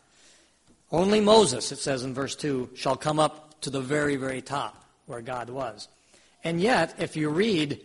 Only 0.91 1.21
Moses, 1.21 1.71
it 1.71 1.79
says 1.79 2.03
in 2.03 2.15
verse 2.15 2.35
2, 2.35 2.71
shall 2.75 2.97
come 2.97 3.21
up 3.21 3.61
to 3.61 3.71
the 3.71 3.81
very, 3.81 4.17
very 4.17 4.43
top 4.43 4.85
where 5.07 5.21
God 5.21 5.51
was. 5.51 5.87
And 6.43 6.61
yet, 6.61 6.97
if 6.99 7.17
you 7.17 7.29
read 7.29 7.81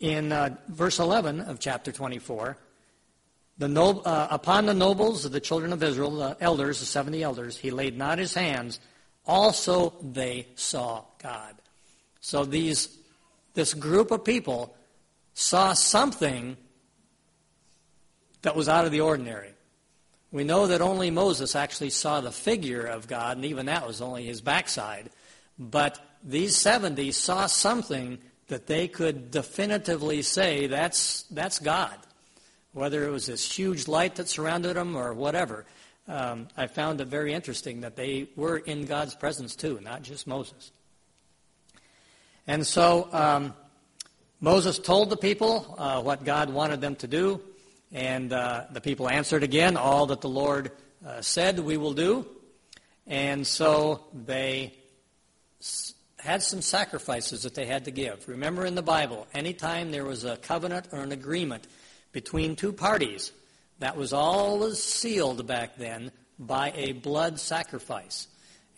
in 0.00 0.32
uh, 0.32 0.56
verse 0.68 0.98
11 0.98 1.42
of 1.42 1.60
chapter 1.60 1.92
24, 1.92 2.56
the 3.58 3.68
no, 3.68 4.00
uh, 4.00 4.28
upon 4.30 4.66
the 4.66 4.74
nobles 4.74 5.24
of 5.24 5.32
the 5.32 5.40
children 5.40 5.72
of 5.72 5.82
Israel, 5.82 6.10
the 6.16 6.36
elders, 6.40 6.80
the 6.80 6.86
70 6.86 7.22
elders, 7.22 7.56
he 7.56 7.70
laid 7.70 7.96
not 7.96 8.18
his 8.18 8.34
hands. 8.34 8.80
Also 9.24 9.94
they 10.02 10.48
saw 10.56 11.04
God. 11.22 11.54
So 12.20 12.44
these, 12.44 12.96
this 13.54 13.72
group 13.72 14.10
of 14.10 14.24
people 14.24 14.76
saw 15.34 15.72
something 15.72 16.56
that 18.42 18.54
was 18.54 18.68
out 18.68 18.84
of 18.84 18.92
the 18.92 19.00
ordinary. 19.00 19.50
We 20.32 20.44
know 20.44 20.66
that 20.66 20.82
only 20.82 21.10
Moses 21.10 21.56
actually 21.56 21.90
saw 21.90 22.20
the 22.20 22.32
figure 22.32 22.84
of 22.84 23.08
God, 23.08 23.36
and 23.36 23.46
even 23.46 23.66
that 23.66 23.86
was 23.86 24.02
only 24.02 24.24
his 24.24 24.42
backside. 24.42 25.08
But 25.58 25.98
these 26.22 26.56
70 26.56 27.10
saw 27.12 27.46
something 27.46 28.18
that 28.48 28.66
they 28.66 28.86
could 28.86 29.30
definitively 29.30 30.20
say 30.22 30.66
that's, 30.66 31.22
that's 31.30 31.58
God 31.58 31.96
whether 32.76 33.06
it 33.06 33.10
was 33.10 33.26
this 33.26 33.50
huge 33.50 33.88
light 33.88 34.16
that 34.16 34.28
surrounded 34.28 34.76
them 34.76 34.94
or 34.96 35.14
whatever. 35.14 35.64
Um, 36.06 36.48
I 36.56 36.66
found 36.66 37.00
it 37.00 37.08
very 37.08 37.32
interesting 37.32 37.80
that 37.80 37.96
they 37.96 38.28
were 38.36 38.58
in 38.58 38.84
God's 38.84 39.14
presence 39.14 39.56
too, 39.56 39.80
not 39.82 40.02
just 40.02 40.26
Moses. 40.26 40.70
And 42.46 42.66
so 42.66 43.08
um, 43.12 43.54
Moses 44.40 44.78
told 44.78 45.08
the 45.08 45.16
people 45.16 45.74
uh, 45.78 46.02
what 46.02 46.24
God 46.24 46.50
wanted 46.50 46.82
them 46.82 46.96
to 46.96 47.08
do, 47.08 47.40
and 47.92 48.32
uh, 48.32 48.64
the 48.70 48.82
people 48.82 49.08
answered 49.08 49.42
again, 49.42 49.78
all 49.78 50.06
that 50.06 50.20
the 50.20 50.28
Lord 50.28 50.70
uh, 51.04 51.22
said 51.22 51.58
we 51.58 51.78
will 51.78 51.94
do. 51.94 52.26
And 53.06 53.46
so 53.46 54.04
they 54.12 54.74
had 56.18 56.42
some 56.42 56.60
sacrifices 56.60 57.42
that 57.44 57.54
they 57.54 57.64
had 57.64 57.86
to 57.86 57.90
give. 57.90 58.28
Remember 58.28 58.66
in 58.66 58.74
the 58.74 58.82
Bible, 58.82 59.26
anytime 59.32 59.92
there 59.92 60.04
was 60.04 60.24
a 60.24 60.36
covenant 60.36 60.88
or 60.92 61.00
an 61.00 61.12
agreement, 61.12 61.66
between 62.16 62.56
two 62.56 62.72
parties. 62.72 63.30
That 63.80 63.94
was 63.94 64.14
always 64.14 64.82
sealed 64.82 65.46
back 65.46 65.76
then 65.76 66.10
by 66.38 66.72
a 66.74 66.92
blood 66.92 67.38
sacrifice. 67.38 68.26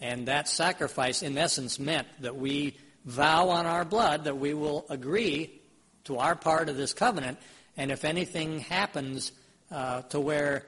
And 0.01 0.27
that 0.27 0.49
sacrifice, 0.49 1.23
in 1.23 1.39
essence, 1.39 1.79
meant 1.79 2.09
that 2.19 2.35
we 2.35 2.77
vow 3.05 3.51
on 3.51 3.65
our 3.65 3.85
blood 3.85 4.25
that 4.25 4.39
we 4.39 4.55
will 4.55 4.87
agree 4.91 5.61
to 6.03 6.19
our 6.19 6.35
part 6.35 6.69
of 6.69 6.77
this 6.77 6.93
covenant. 6.93 7.39
And 7.77 7.93
if 7.93 8.05
anything 8.05 8.59
happens 8.59 9.31
uh, 9.71 10.03
to 10.11 10.19
where 10.19 10.67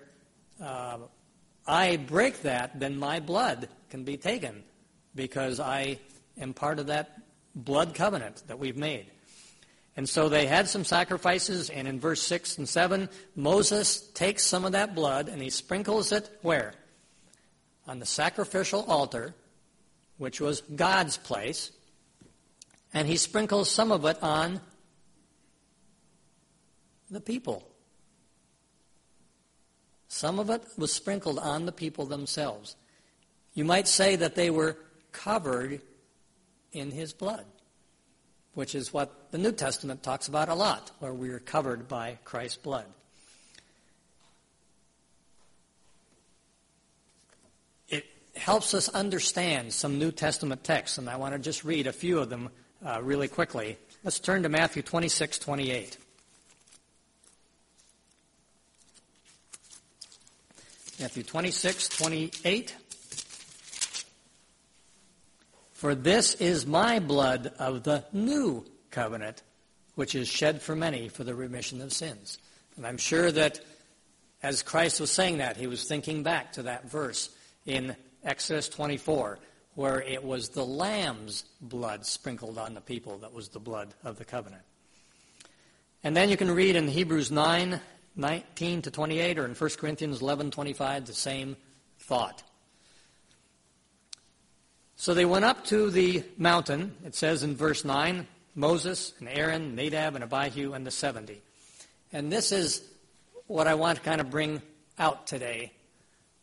uh, 0.63 0.99
I 1.67 1.97
break 1.97 2.43
that, 2.43 2.79
then 2.79 2.97
my 2.97 3.19
blood 3.19 3.69
can 3.91 4.05
be 4.05 4.17
taken 4.17 4.63
because 5.17 5.59
I 5.59 5.99
am 6.41 6.55
part 6.55 6.79
of 6.79 6.87
that 6.87 7.19
blood 7.53 7.97
covenant 7.97 8.45
that 8.47 8.61
we've 8.61 8.77
made. 8.77 9.07
And 10.01 10.09
so 10.09 10.31
they 10.31 10.47
had 10.47 10.67
some 10.67 10.83
sacrifices, 10.83 11.69
and 11.69 11.87
in 11.87 12.01
verse 12.01 12.23
6 12.23 12.57
and 12.57 12.67
7, 12.67 13.11
Moses 13.37 14.01
takes 14.13 14.43
some 14.43 14.65
of 14.65 14.73
that 14.73 14.95
blood 14.95 15.29
and 15.29 15.43
he 15.43 15.51
sprinkles 15.51 16.11
it 16.11 16.39
where? 16.41 16.73
On 17.87 17.99
the 17.99 18.07
sacrificial 18.07 18.83
altar, 18.89 19.35
which 20.17 20.41
was 20.41 20.63
God's 20.63 21.19
place, 21.19 21.71
and 22.95 23.07
he 23.07 23.19
sprinkles 23.19 23.71
some 23.71 23.93
of 23.93 24.07
it 24.07 24.17
on 24.23 24.63
the 27.11 27.21
people. 27.21 27.63
Some 30.09 30.39
of 30.39 30.49
it 30.49 30.63
was 30.79 30.95
sprinkled 30.95 31.39
on 31.39 31.67
the 31.67 31.73
people 31.73 32.07
themselves. 32.07 32.75
You 33.53 33.67
might 33.67 33.87
say 33.87 34.17
that 34.17 34.35
they 34.35 34.49
were 34.49 34.79
covered 35.13 35.83
in 36.73 36.91
his 36.91 37.13
blood 37.13 37.45
which 38.55 38.75
is 38.75 38.93
what 38.93 39.31
the 39.31 39.39
New 39.39 39.53
Testament 39.53 40.03
talks 40.03 40.29
about 40.29 40.49
a 40.49 40.55
lot, 40.55 40.91
where 40.99 41.15
we 41.15 41.31
are 41.31 41.39
covered 41.39 41.89
by 41.89 42.19
Christ's 42.25 42.57
blood. 42.57 42.87
It 47.89 48.05
helps 48.35 48.75
us 48.75 48.89
understand 48.89 49.73
some 49.73 49.99
New 49.99 50.11
Testament 50.11 50.65
texts, 50.65 50.99
and 50.99 51.09
I 51.09 51.17
want 51.17 51.35
to 51.35 51.39
just 51.39 51.65
read 51.65 51.87
a 51.87 51.93
few 51.93 52.19
of 52.19 52.29
them 52.29 52.51
uh, 52.85 53.01
really 53.03 53.29
quickly. 53.29 53.79
Let's 54.03 54.19
turn 54.19 54.43
to 54.43 54.49
Matthew 54.49 54.83
26, 54.83 55.39
28. 55.39 55.97
Matthew 61.01 61.23
26, 61.23 61.89
28. 61.89 62.77
For 65.81 65.95
this 65.95 66.35
is 66.35 66.67
my 66.67 66.99
blood 66.99 67.55
of 67.59 67.85
the 67.85 68.05
new 68.13 68.67
covenant, 68.91 69.43
which 69.95 70.15
is 70.15 70.29
shed 70.29 70.61
for 70.61 70.77
many 70.77 71.09
for 71.09 71.25
the 71.25 71.35
remission 71.35 71.81
of 71.81 71.91
sins. 71.91 72.37
And 72.77 72.87
I'm 72.87 72.99
sure 72.99 73.33
that 73.33 73.61
as 74.43 74.63
Christ 74.63 75.01
was 75.01 75.11
saying 75.11 75.39
that, 75.39 75.57
he 75.57 75.67
was 75.67 75.85
thinking 75.89 76.23
back 76.23 76.53
to 76.53 76.65
that 76.65 76.91
verse 76.91 77.31
in 77.65 77.97
Exodus 78.23 78.69
24, 78.69 79.39
where 79.75 80.03
it 80.03 80.23
was 80.23 80.51
the 80.51 80.67
lamb's 80.67 81.45
blood 81.63 82.05
sprinkled 82.05 82.59
on 82.59 82.75
the 82.75 82.83
people 82.83 83.17
that 83.17 83.33
was 83.33 83.49
the 83.49 83.59
blood 83.59 83.95
of 84.05 84.19
the 84.19 84.25
covenant. 84.27 84.65
And 86.05 86.15
then 86.15 86.29
you 86.29 86.37
can 86.37 86.51
read 86.51 86.77
in 86.77 86.89
Hebrews 86.89 87.31
9, 87.31 87.81
19 88.17 88.83
to 88.83 88.91
28, 88.91 89.39
or 89.39 89.47
in 89.47 89.55
1 89.55 89.71
Corinthians 89.79 90.21
11, 90.21 90.51
25, 90.51 91.07
the 91.07 91.15
same 91.15 91.57
thought. 92.01 92.43
So 95.01 95.15
they 95.15 95.25
went 95.25 95.47
up 95.47 95.65
to 95.69 95.91
the 95.91 96.25
mountain, 96.37 96.95
it 97.07 97.15
says 97.15 97.43
in 97.43 97.57
verse 97.57 97.87
9, 97.87 98.27
Moses 98.55 99.15
and 99.19 99.31
Aaron, 99.31 99.75
Nadab 99.75 100.15
and 100.15 100.23
Abihu, 100.23 100.75
and 100.75 100.87
the 100.87 100.91
70. 100.91 101.41
And 102.13 102.31
this 102.31 102.53
is 102.53 102.83
what 103.47 103.67
I 103.67 103.73
want 103.77 103.97
to 103.97 104.05
kind 104.05 104.21
of 104.21 104.29
bring 104.29 104.61
out 104.99 105.27
today 105.27 105.73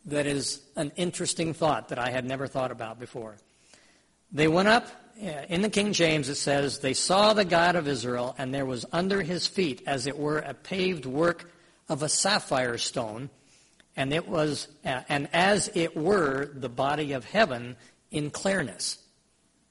that 0.06 0.26
is 0.26 0.60
an 0.74 0.90
interesting 0.96 1.54
thought 1.54 1.90
that 1.90 2.00
I 2.00 2.10
had 2.10 2.24
never 2.24 2.48
thought 2.48 2.72
about 2.72 2.98
before. 2.98 3.36
They 4.32 4.48
went 4.48 4.66
up, 4.66 4.88
uh, 5.22 5.44
in 5.48 5.62
the 5.62 5.70
King 5.70 5.92
James 5.92 6.28
it 6.28 6.34
says, 6.34 6.80
they 6.80 6.94
saw 6.94 7.34
the 7.34 7.44
God 7.44 7.76
of 7.76 7.86
Israel, 7.86 8.34
and 8.38 8.52
there 8.52 8.66
was 8.66 8.84
under 8.90 9.22
his 9.22 9.46
feet, 9.46 9.82
as 9.86 10.08
it 10.08 10.18
were, 10.18 10.38
a 10.38 10.52
paved 10.52 11.06
work 11.06 11.48
of 11.88 12.02
a 12.02 12.08
sapphire 12.08 12.76
stone, 12.76 13.30
and 13.96 14.12
it 14.12 14.26
was, 14.26 14.66
uh, 14.84 15.02
and 15.08 15.28
as 15.32 15.70
it 15.76 15.96
were, 15.96 16.50
the 16.54 16.68
body 16.68 17.12
of 17.12 17.24
heaven 17.24 17.76
in 18.10 18.30
clearness. 18.30 18.98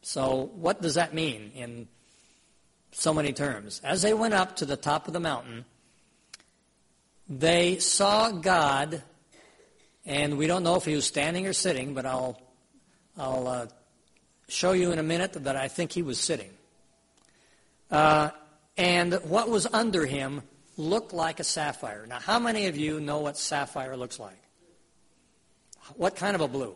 So, 0.01 0.51
what 0.55 0.81
does 0.81 0.95
that 0.95 1.13
mean 1.13 1.51
in 1.55 1.87
so 2.91 3.13
many 3.13 3.33
terms? 3.33 3.81
As 3.83 4.01
they 4.01 4.13
went 4.13 4.33
up 4.33 4.55
to 4.57 4.65
the 4.65 4.77
top 4.77 5.07
of 5.07 5.13
the 5.13 5.19
mountain, 5.19 5.65
they 7.27 7.77
saw 7.79 8.31
God, 8.31 9.01
and 10.05 10.37
we 10.37 10.47
don't 10.47 10.63
know 10.63 10.75
if 10.75 10.85
he 10.85 10.95
was 10.95 11.05
standing 11.05 11.45
or 11.45 11.53
sitting, 11.53 11.93
but 11.93 12.05
I'll, 12.05 12.41
I'll 13.17 13.47
uh, 13.47 13.67
show 14.47 14.71
you 14.71 14.91
in 14.91 14.99
a 14.99 15.03
minute 15.03 15.33
that 15.33 15.55
I 15.55 15.67
think 15.67 15.91
he 15.91 16.01
was 16.01 16.19
sitting. 16.19 16.51
Uh, 17.91 18.29
and 18.77 19.13
what 19.23 19.49
was 19.49 19.65
under 19.65 20.05
him 20.05 20.41
looked 20.77 21.11
like 21.11 21.39
a 21.39 21.43
sapphire. 21.43 22.05
Now, 22.07 22.19
how 22.19 22.39
many 22.39 22.67
of 22.67 22.77
you 22.77 22.99
know 22.99 23.19
what 23.19 23.37
sapphire 23.37 23.97
looks 23.97 24.19
like? 24.19 24.41
What 25.95 26.15
kind 26.15 26.35
of 26.35 26.41
a 26.41 26.47
blue? 26.47 26.75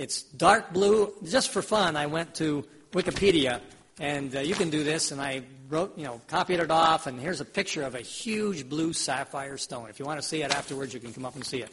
It's 0.00 0.22
dark 0.22 0.72
blue. 0.72 1.12
Just 1.24 1.50
for 1.50 1.60
fun, 1.60 1.94
I 1.94 2.06
went 2.06 2.34
to 2.36 2.64
Wikipedia, 2.92 3.60
and 3.98 4.34
uh, 4.34 4.40
you 4.40 4.54
can 4.54 4.70
do 4.70 4.82
this, 4.82 5.10
and 5.12 5.20
I 5.20 5.42
wrote, 5.68 5.92
you 5.98 6.04
know, 6.04 6.22
copied 6.26 6.58
it 6.58 6.70
off, 6.70 7.06
and 7.06 7.20
here's 7.20 7.42
a 7.42 7.44
picture 7.44 7.82
of 7.82 7.94
a 7.94 8.00
huge 8.00 8.66
blue 8.66 8.94
sapphire 8.94 9.58
stone. 9.58 9.90
If 9.90 9.98
you 9.98 10.06
want 10.06 10.18
to 10.18 10.26
see 10.26 10.40
it 10.40 10.52
afterwards, 10.52 10.94
you 10.94 11.00
can 11.00 11.12
come 11.12 11.26
up 11.26 11.34
and 11.34 11.44
see 11.44 11.60
it. 11.60 11.68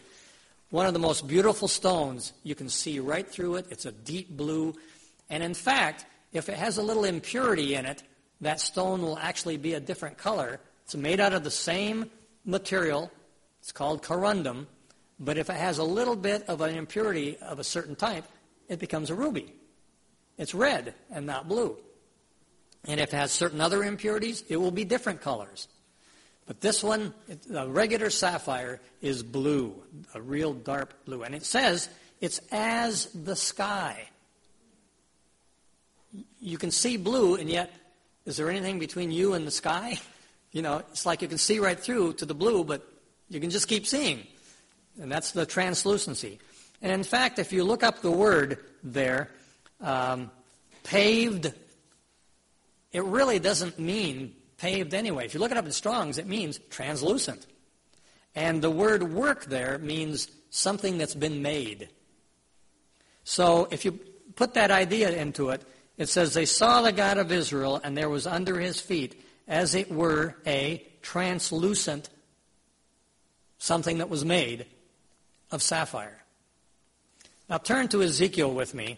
One 0.72 0.86
of 0.86 0.92
the 0.92 1.00
most 1.00 1.26
beautiful 1.26 1.70
stones. 1.70 2.34
You 2.44 2.54
can 2.54 2.68
see 2.68 3.00
right 3.00 3.26
through 3.26 3.56
it. 3.56 3.68
It's 3.70 3.86
a 3.86 3.94
deep 3.94 4.36
blue. 4.36 4.76
And 5.30 5.42
in 5.42 5.54
fact, 5.54 6.06
if 6.34 6.50
it 6.50 6.56
has 6.56 6.78
a 6.78 6.84
little 6.84 7.06
impurity 7.06 7.76
in 7.76 7.86
it, 7.86 8.04
that 8.42 8.60
stone 8.60 9.02
will 9.02 9.18
actually 9.20 9.56
be 9.56 9.76
a 9.76 9.80
different 9.80 10.18
color. 10.18 10.60
It's 10.84 10.96
made 10.98 11.22
out 11.22 11.32
of 11.32 11.46
the 11.46 11.52
same 11.52 12.12
material. 12.44 13.10
It's 13.62 13.72
called 13.72 14.04
corundum. 14.04 14.66
But 15.20 15.38
if 15.38 15.50
it 15.50 15.56
has 15.56 15.78
a 15.78 15.84
little 15.84 16.16
bit 16.16 16.44
of 16.48 16.62
an 16.62 16.76
impurity 16.76 17.38
of 17.38 17.60
a 17.60 17.64
certain 17.64 17.96
type, 17.96 18.26
it 18.70 18.80
becomes 18.80 19.10
a 19.10 19.16
ruby. 19.16 19.54
It's 20.38 20.54
red 20.54 20.94
and 21.10 21.26
not 21.26 21.48
blue. 21.48 21.78
And 22.86 23.00
if 23.00 23.14
it 23.14 23.18
has 23.18 23.32
certain 23.32 23.60
other 23.60 23.84
impurities, 23.84 24.44
it 24.48 24.58
will 24.58 24.72
be 24.72 24.86
different 24.86 25.22
colors. 25.22 25.68
But 26.46 26.62
this 26.62 26.84
one, 26.84 27.14
a 27.54 27.68
regular 27.68 28.10
sapphire, 28.10 28.80
is 29.02 29.24
blue, 29.24 29.76
a 30.14 30.22
real 30.22 30.54
dark 30.54 31.04
blue. 31.06 31.24
And 31.24 31.36
it 31.36 31.46
says 31.46 31.90
it's 32.22 32.40
as 32.52 33.08
the 33.08 33.36
sky. 33.36 34.08
You 36.40 36.58
can 36.58 36.72
see 36.72 36.96
blue, 36.98 37.36
and 37.36 37.50
yet, 37.50 37.72
is 38.26 38.38
there 38.38 38.50
anything 38.50 38.80
between 38.80 39.12
you 39.12 39.34
and 39.34 39.46
the 39.46 39.52
sky? 39.52 40.00
You 40.54 40.62
know, 40.62 40.78
it's 40.92 41.06
like 41.06 41.22
you 41.22 41.28
can 41.28 41.38
see 41.38 41.60
right 41.60 41.78
through 41.78 42.14
to 42.14 42.26
the 42.26 42.34
blue, 42.34 42.64
but 42.64 42.82
you 43.30 43.42
can 43.42 43.50
just 43.50 43.68
keep 43.68 43.86
seeing. 43.86 44.26
And 45.00 45.12
that's 45.12 45.32
the 45.32 45.46
translucency. 45.46 46.40
And 46.82 46.92
in 46.92 47.04
fact, 47.04 47.40
if 47.40 47.52
you 47.52 47.64
look 47.64 47.84
up 47.84 48.02
the 48.02 48.12
word 48.12 48.60
there, 48.84 49.32
um, 49.82 50.32
paved, 50.84 51.52
it 52.92 53.04
really 53.04 53.40
doesn't 53.40 53.80
mean 53.80 54.36
paved 54.58 54.94
anyway. 54.94 55.26
If 55.26 55.34
you 55.34 55.40
look 55.40 55.52
it 55.52 55.58
up 55.58 55.66
in 55.66 55.72
Strong's, 55.72 56.18
it 56.18 56.28
means 56.28 56.60
translucent. 56.70 57.46
And 58.36 58.62
the 58.62 58.72
word 58.72 59.04
work 59.14 59.46
there 59.46 59.78
means 59.80 60.30
something 60.50 60.98
that's 60.98 61.16
been 61.16 61.42
made. 61.42 61.90
So 63.24 63.68
if 63.72 63.86
you 63.86 64.00
put 64.36 64.54
that 64.54 64.72
idea 64.72 65.12
into 65.12 65.50
it, 65.50 65.64
it 65.98 66.10
says, 66.10 66.34
They 66.34 66.46
saw 66.46 66.82
the 66.82 66.92
God 66.92 67.18
of 67.18 67.32
Israel, 67.32 67.82
and 67.84 67.98
there 67.98 68.10
was 68.10 68.28
under 68.28 68.60
his 68.60 68.80
feet, 68.80 69.24
as 69.48 69.76
it 69.76 69.92
were, 69.92 70.38
a 70.46 70.86
translucent 71.02 72.10
something 73.58 73.98
that 73.98 74.10
was 74.10 74.24
made 74.24 74.68
of 75.52 75.62
sapphire. 75.62 76.24
Now 77.50 77.58
turn 77.58 77.88
to 77.90 78.02
Ezekiel 78.02 78.54
with 78.54 78.74
me. 78.74 78.98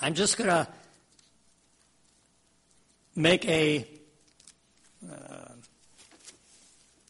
I'm 0.00 0.14
just 0.14 0.36
going 0.36 0.50
to 0.50 0.66
make 3.14 3.46
a, 3.46 3.86
uh, 5.08 5.52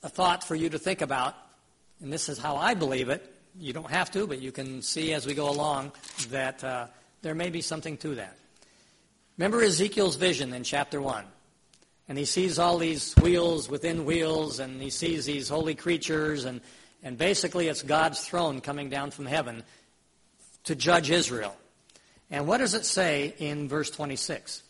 a 0.02 0.08
thought 0.08 0.44
for 0.44 0.54
you 0.54 0.68
to 0.68 0.78
think 0.78 1.00
about, 1.00 1.34
and 2.02 2.12
this 2.12 2.28
is 2.28 2.36
how 2.36 2.56
I 2.56 2.74
believe 2.74 3.08
it. 3.08 3.28
You 3.58 3.72
don't 3.72 3.90
have 3.90 4.10
to, 4.12 4.26
but 4.26 4.40
you 4.40 4.52
can 4.52 4.82
see 4.82 5.14
as 5.14 5.26
we 5.26 5.34
go 5.34 5.48
along 5.48 5.92
that 6.30 6.62
uh, 6.62 6.86
there 7.22 7.34
may 7.34 7.48
be 7.48 7.62
something 7.62 7.96
to 7.98 8.16
that. 8.16 8.36
Remember 9.38 9.62
Ezekiel's 9.62 10.16
vision 10.16 10.52
in 10.52 10.62
chapter 10.64 11.00
1. 11.00 11.24
And 12.08 12.18
he 12.18 12.24
sees 12.24 12.58
all 12.58 12.78
these 12.78 13.14
wheels 13.22 13.70
within 13.70 14.04
wheels, 14.04 14.58
and 14.58 14.82
he 14.82 14.90
sees 14.90 15.24
these 15.24 15.48
holy 15.48 15.74
creatures, 15.74 16.44
and, 16.44 16.60
and 17.02 17.18
basically 17.18 17.68
it's 17.68 17.82
God's 17.82 18.20
throne 18.20 18.60
coming 18.60 18.88
down 18.88 19.10
from 19.10 19.26
heaven 19.26 19.62
to 20.64 20.74
judge 20.74 21.10
Israel. 21.10 21.56
And 22.30 22.46
what 22.46 22.58
does 22.58 22.74
it 22.74 22.84
say 22.84 23.34
in 23.38 23.68
verse 23.68 23.90
26? 23.90 24.62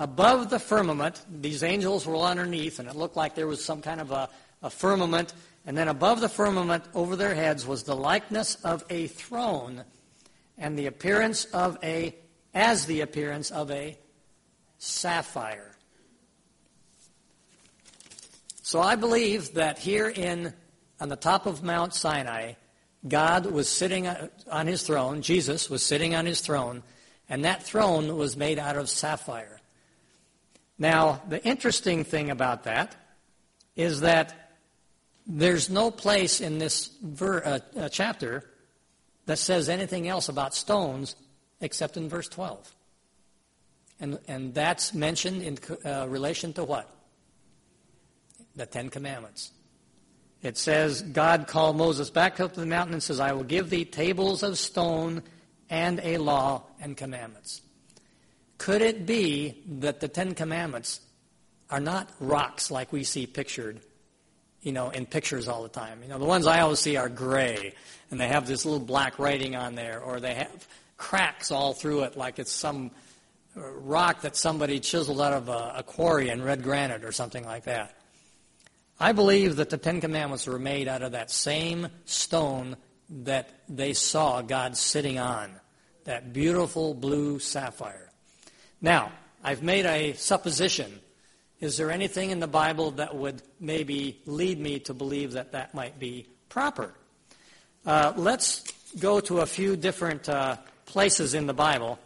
above 0.00 0.48
the 0.48 0.58
firmament, 0.58 1.22
these 1.30 1.62
angels 1.62 2.06
were 2.06 2.16
underneath, 2.16 2.80
and 2.80 2.88
it 2.88 2.96
looked 2.96 3.16
like 3.16 3.34
there 3.34 3.46
was 3.46 3.62
some 3.62 3.82
kind 3.82 4.00
of 4.00 4.10
a, 4.10 4.28
a 4.62 4.70
firmament. 4.70 5.32
And 5.66 5.76
then 5.76 5.88
above 5.88 6.22
the 6.22 6.28
firmament, 6.28 6.84
over 6.94 7.14
their 7.14 7.34
heads, 7.34 7.66
was 7.66 7.84
the 7.84 7.94
likeness 7.94 8.56
of 8.64 8.82
a 8.90 9.06
throne, 9.06 9.84
and 10.58 10.76
the 10.76 10.86
appearance 10.86 11.44
of 11.46 11.78
a, 11.84 12.16
as 12.54 12.86
the 12.86 13.02
appearance 13.02 13.50
of 13.50 13.70
a 13.70 13.96
sapphire. 14.78 15.76
So 18.62 18.80
I 18.80 18.96
believe 18.96 19.54
that 19.54 19.78
here 19.78 20.08
in 20.08 20.54
on 21.00 21.08
the 21.08 21.16
top 21.16 21.46
of 21.46 21.62
Mount 21.62 21.94
Sinai, 21.94 22.52
God 23.08 23.46
was 23.46 23.68
sitting 23.68 24.06
on 24.50 24.66
his 24.66 24.82
throne, 24.82 25.22
Jesus 25.22 25.70
was 25.70 25.84
sitting 25.84 26.14
on 26.14 26.26
his 26.26 26.40
throne, 26.40 26.82
and 27.28 27.44
that 27.44 27.62
throne 27.62 28.16
was 28.16 28.36
made 28.36 28.58
out 28.58 28.76
of 28.76 28.90
sapphire. 28.90 29.60
Now, 30.78 31.22
the 31.28 31.42
interesting 31.44 32.04
thing 32.04 32.30
about 32.30 32.64
that 32.64 32.94
is 33.76 34.00
that 34.00 34.52
there's 35.26 35.70
no 35.70 35.90
place 35.90 36.40
in 36.40 36.58
this 36.58 36.90
ver- 37.02 37.42
uh, 37.44 37.58
uh, 37.78 37.88
chapter 37.88 38.44
that 39.26 39.38
says 39.38 39.68
anything 39.68 40.08
else 40.08 40.28
about 40.28 40.54
stones 40.54 41.14
except 41.60 41.96
in 41.96 42.08
verse 42.08 42.28
12. 42.28 42.74
And, 44.00 44.18
and 44.26 44.54
that's 44.54 44.94
mentioned 44.94 45.42
in 45.42 45.58
uh, 45.84 46.06
relation 46.08 46.52
to 46.54 46.64
what? 46.64 46.90
The 48.56 48.66
Ten 48.66 48.88
Commandments. 48.88 49.52
It 50.42 50.56
says, 50.56 51.02
God 51.02 51.46
called 51.46 51.76
Moses 51.76 52.08
back 52.08 52.40
up 52.40 52.54
to 52.54 52.60
the 52.60 52.66
mountain 52.66 52.94
and 52.94 53.02
says, 53.02 53.20
I 53.20 53.32
will 53.32 53.44
give 53.44 53.68
thee 53.68 53.84
tables 53.84 54.42
of 54.42 54.58
stone 54.58 55.22
and 55.68 56.00
a 56.02 56.16
law 56.16 56.62
and 56.80 56.96
commandments. 56.96 57.60
Could 58.56 58.82
it 58.82 59.06
be 59.06 59.62
that 59.80 60.00
the 60.00 60.08
Ten 60.08 60.34
Commandments 60.34 61.00
are 61.70 61.80
not 61.80 62.10
rocks 62.20 62.70
like 62.70 62.92
we 62.92 63.04
see 63.04 63.26
pictured, 63.26 63.80
you 64.62 64.72
know, 64.72 64.90
in 64.90 65.06
pictures 65.06 65.46
all 65.46 65.62
the 65.62 65.68
time? 65.68 66.02
You 66.02 66.08
know, 66.08 66.18
the 66.18 66.24
ones 66.24 66.46
I 66.46 66.60
always 66.60 66.78
see 66.78 66.96
are 66.96 67.08
gray, 67.08 67.74
and 68.10 68.18
they 68.18 68.28
have 68.28 68.46
this 68.46 68.64
little 68.64 68.80
black 68.80 69.18
writing 69.18 69.56
on 69.56 69.74
there, 69.74 70.00
or 70.00 70.20
they 70.20 70.34
have 70.34 70.68
cracks 70.96 71.50
all 71.50 71.72
through 71.72 72.02
it 72.02 72.16
like 72.16 72.38
it's 72.38 72.52
some 72.52 72.90
uh, 73.56 73.60
rock 73.72 74.22
that 74.22 74.36
somebody 74.36 74.80
chiseled 74.80 75.20
out 75.20 75.32
of 75.32 75.48
a, 75.48 75.74
a 75.76 75.82
quarry 75.82 76.28
in 76.28 76.42
red 76.42 76.62
granite 76.62 77.04
or 77.04 77.12
something 77.12 77.44
like 77.44 77.64
that. 77.64 77.99
I 79.02 79.12
believe 79.12 79.56
that 79.56 79.70
the 79.70 79.78
Ten 79.78 80.02
Commandments 80.02 80.46
were 80.46 80.58
made 80.58 80.86
out 80.86 81.00
of 81.00 81.12
that 81.12 81.30
same 81.30 81.88
stone 82.04 82.76
that 83.08 83.48
they 83.66 83.94
saw 83.94 84.42
God 84.42 84.76
sitting 84.76 85.18
on, 85.18 85.52
that 86.04 86.34
beautiful 86.34 86.92
blue 86.92 87.38
sapphire. 87.38 88.10
Now, 88.82 89.10
I've 89.42 89.62
made 89.62 89.86
a 89.86 90.12
supposition. 90.12 91.00
Is 91.60 91.78
there 91.78 91.90
anything 91.90 92.30
in 92.30 92.40
the 92.40 92.46
Bible 92.46 92.90
that 92.92 93.16
would 93.16 93.40
maybe 93.58 94.20
lead 94.26 94.60
me 94.60 94.80
to 94.80 94.92
believe 94.92 95.32
that 95.32 95.52
that 95.52 95.74
might 95.74 95.98
be 95.98 96.26
proper? 96.50 96.92
Uh, 97.86 98.12
let's 98.16 98.70
go 98.98 99.18
to 99.20 99.40
a 99.40 99.46
few 99.46 99.76
different 99.76 100.28
uh, 100.28 100.56
places 100.84 101.32
in 101.32 101.46
the 101.46 101.54
Bible 101.54 101.98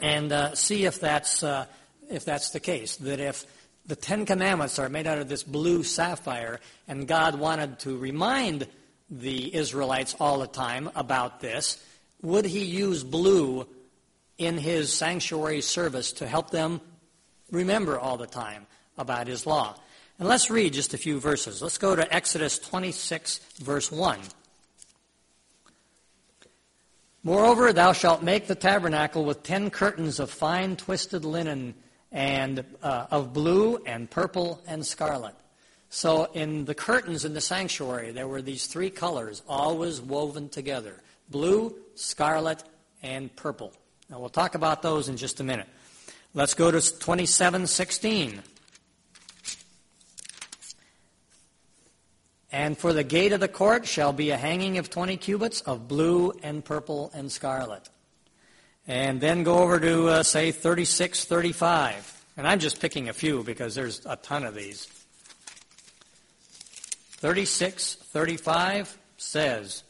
and 0.00 0.32
uh, 0.32 0.54
see 0.54 0.86
if 0.86 0.98
that's, 0.98 1.42
uh, 1.42 1.66
if 2.08 2.24
that's 2.24 2.50
the 2.50 2.60
case. 2.60 2.96
That 2.96 3.20
if 3.20 3.44
the 3.86 3.96
Ten 3.96 4.26
Commandments 4.26 4.78
are 4.78 4.88
made 4.88 5.06
out 5.06 5.18
of 5.18 5.28
this 5.28 5.42
blue 5.42 5.82
sapphire 5.82 6.60
and 6.86 7.08
God 7.08 7.34
wanted 7.34 7.78
to 7.80 7.96
remind 7.96 8.66
the 9.10 9.54
Israelites 9.54 10.14
all 10.20 10.38
the 10.38 10.46
time 10.46 10.90
about 10.94 11.40
this, 11.40 11.82
would 12.22 12.44
he 12.44 12.64
use 12.64 13.02
blue 13.02 13.66
in 14.38 14.56
his 14.56 14.92
sanctuary 14.92 15.60
service 15.60 16.12
to 16.12 16.26
help 16.26 16.50
them 16.50 16.80
remember 17.50 17.98
all 17.98 18.16
the 18.16 18.26
time 18.26 18.66
about 18.96 19.26
his 19.26 19.46
law. 19.46 19.74
And 20.18 20.28
let's 20.28 20.50
read 20.50 20.72
just 20.72 20.94
a 20.94 20.98
few 20.98 21.18
verses. 21.18 21.62
Let's 21.62 21.78
go 21.78 21.96
to 21.96 22.14
Exodus 22.14 22.58
26, 22.58 23.38
verse 23.58 23.90
1. 23.90 24.18
Moreover, 27.22 27.72
thou 27.72 27.92
shalt 27.92 28.22
make 28.22 28.46
the 28.46 28.54
tabernacle 28.54 29.24
with 29.24 29.42
ten 29.42 29.68
curtains 29.68 30.18
of 30.18 30.30
fine 30.30 30.76
twisted 30.76 31.24
linen 31.24 31.74
and 32.12 32.64
uh, 32.82 33.06
of 33.10 33.32
blue 33.32 33.76
and 33.86 34.10
purple 34.10 34.60
and 34.66 34.84
scarlet. 34.84 35.34
So 35.90 36.24
in 36.32 36.64
the 36.64 36.74
curtains 36.74 37.24
in 37.24 37.34
the 37.34 37.40
sanctuary, 37.40 38.12
there 38.12 38.28
were 38.28 38.42
these 38.42 38.66
three 38.66 38.90
colors 38.90 39.42
always 39.48 40.00
woven 40.00 40.48
together 40.48 41.02
blue, 41.28 41.76
scarlet, 41.94 42.62
and 43.02 43.34
purple. 43.36 43.72
Now 44.08 44.18
we'll 44.18 44.28
talk 44.28 44.54
about 44.54 44.82
those 44.82 45.08
in 45.08 45.16
just 45.16 45.40
a 45.40 45.44
minute. 45.44 45.68
Let's 46.34 46.54
go 46.54 46.70
to 46.70 46.80
2716. 46.80 48.42
And 52.52 52.76
for 52.76 52.92
the 52.92 53.04
gate 53.04 53.32
of 53.32 53.38
the 53.38 53.48
court 53.48 53.86
shall 53.86 54.12
be 54.12 54.30
a 54.30 54.36
hanging 54.36 54.78
of 54.78 54.90
20 54.90 55.16
cubits 55.18 55.60
of 55.62 55.86
blue 55.86 56.32
and 56.42 56.64
purple 56.64 57.10
and 57.14 57.30
scarlet. 57.30 57.88
And 58.86 59.20
then 59.20 59.42
go 59.42 59.58
over 59.58 59.78
to, 59.78 60.08
uh, 60.08 60.22
say, 60.22 60.52
3635. 60.52 62.24
And 62.36 62.46
I'm 62.46 62.58
just 62.58 62.80
picking 62.80 63.08
a 63.08 63.12
few 63.12 63.42
because 63.42 63.74
there's 63.74 64.04
a 64.06 64.16
ton 64.16 64.44
of 64.44 64.54
these. 64.54 64.86
3635 67.18 68.98
says, 69.18 69.82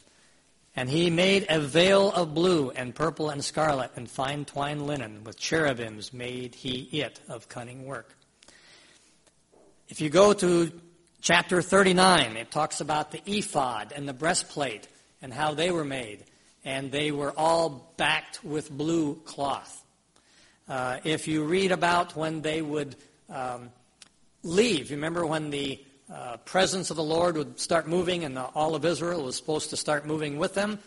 And 0.75 0.89
he 0.89 1.09
made 1.09 1.45
a 1.49 1.59
veil 1.59 2.11
of 2.11 2.33
blue 2.33 2.71
and 2.71 2.93
purple 2.93 3.29
and 3.29 3.43
scarlet 3.43 3.91
and 3.95 4.09
fine 4.09 4.45
twined 4.45 4.85
linen. 4.85 5.23
With 5.23 5.39
cherubims 5.39 6.11
made 6.11 6.55
he 6.55 6.89
it 6.91 7.21
of 7.29 7.47
cunning 7.47 7.85
work. 7.85 8.15
If 9.87 10.01
you 10.01 10.09
go 10.09 10.33
to 10.33 10.71
chapter 11.21 11.61
39, 11.61 12.35
it 12.35 12.51
talks 12.51 12.81
about 12.81 13.11
the 13.11 13.21
ephod 13.25 13.93
and 13.95 14.07
the 14.07 14.13
breastplate 14.13 14.87
and 15.21 15.33
how 15.33 15.53
they 15.53 15.71
were 15.71 15.85
made 15.85 16.25
and 16.63 16.91
they 16.91 17.11
were 17.11 17.33
all 17.37 17.93
backed 17.97 18.43
with 18.43 18.69
blue 18.69 19.15
cloth. 19.25 19.83
Uh, 20.67 20.99
if 21.03 21.27
you 21.27 21.43
read 21.43 21.71
about 21.71 22.15
when 22.15 22.41
they 22.41 22.61
would 22.61 22.95
um, 23.29 23.69
leave, 24.43 24.91
remember 24.91 25.25
when 25.25 25.49
the 25.49 25.83
uh, 26.11 26.37
presence 26.37 26.89
of 26.89 26.97
the 26.97 27.03
Lord 27.03 27.37
would 27.37 27.59
start 27.59 27.87
moving 27.87 28.23
and 28.23 28.35
the, 28.35 28.43
all 28.43 28.75
of 28.75 28.85
Israel 28.85 29.23
was 29.23 29.35
supposed 29.35 29.69
to 29.71 29.77
start 29.77 30.05
moving 30.05 30.37
with 30.37 30.53
them, 30.53 30.79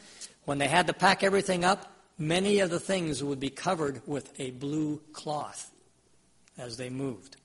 when 0.45 0.59
they 0.59 0.69
had 0.69 0.87
to 0.87 0.93
pack 0.93 1.23
everything 1.23 1.65
up, 1.65 1.93
many 2.19 2.61
of 2.61 2.71
the 2.71 2.81
things 2.81 3.25
would 3.25 3.41
be 3.41 3.51
covered 3.51 4.01
with 4.07 4.39
a 4.39 4.51
blue 4.53 5.01
cloth 5.13 5.71
as 6.59 6.77
they 6.77 6.91
moved. 6.91 7.37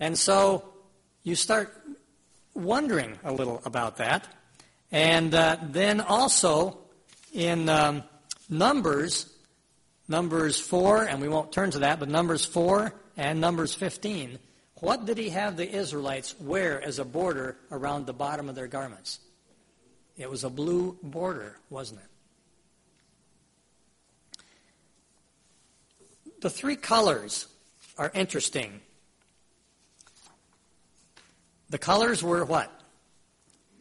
And 0.00 0.18
so 0.18 0.64
you 1.22 1.34
start 1.34 1.74
wondering 2.54 3.18
a 3.24 3.32
little 3.32 3.62
about 3.64 3.96
that. 3.98 4.26
And 4.90 5.34
uh, 5.34 5.56
then 5.62 6.00
also, 6.00 6.78
in 7.38 7.68
um, 7.68 8.02
Numbers, 8.50 9.32
Numbers 10.08 10.58
4, 10.58 11.04
and 11.04 11.22
we 11.22 11.28
won't 11.28 11.52
turn 11.52 11.70
to 11.70 11.78
that, 11.80 12.00
but 12.00 12.08
Numbers 12.08 12.44
4 12.44 12.92
and 13.16 13.40
Numbers 13.40 13.72
15, 13.74 14.40
what 14.80 15.06
did 15.06 15.18
he 15.18 15.28
have 15.30 15.56
the 15.56 15.70
Israelites 15.70 16.34
wear 16.40 16.82
as 16.82 16.98
a 16.98 17.04
border 17.04 17.56
around 17.70 18.06
the 18.06 18.12
bottom 18.12 18.48
of 18.48 18.56
their 18.56 18.66
garments? 18.66 19.20
It 20.16 20.28
was 20.28 20.42
a 20.42 20.50
blue 20.50 20.98
border, 21.00 21.56
wasn't 21.70 22.00
it? 22.00 22.06
The 26.40 26.50
three 26.50 26.76
colors 26.76 27.46
are 27.96 28.10
interesting. 28.14 28.80
The 31.70 31.78
colors 31.78 32.20
were 32.20 32.44
what? 32.44 32.68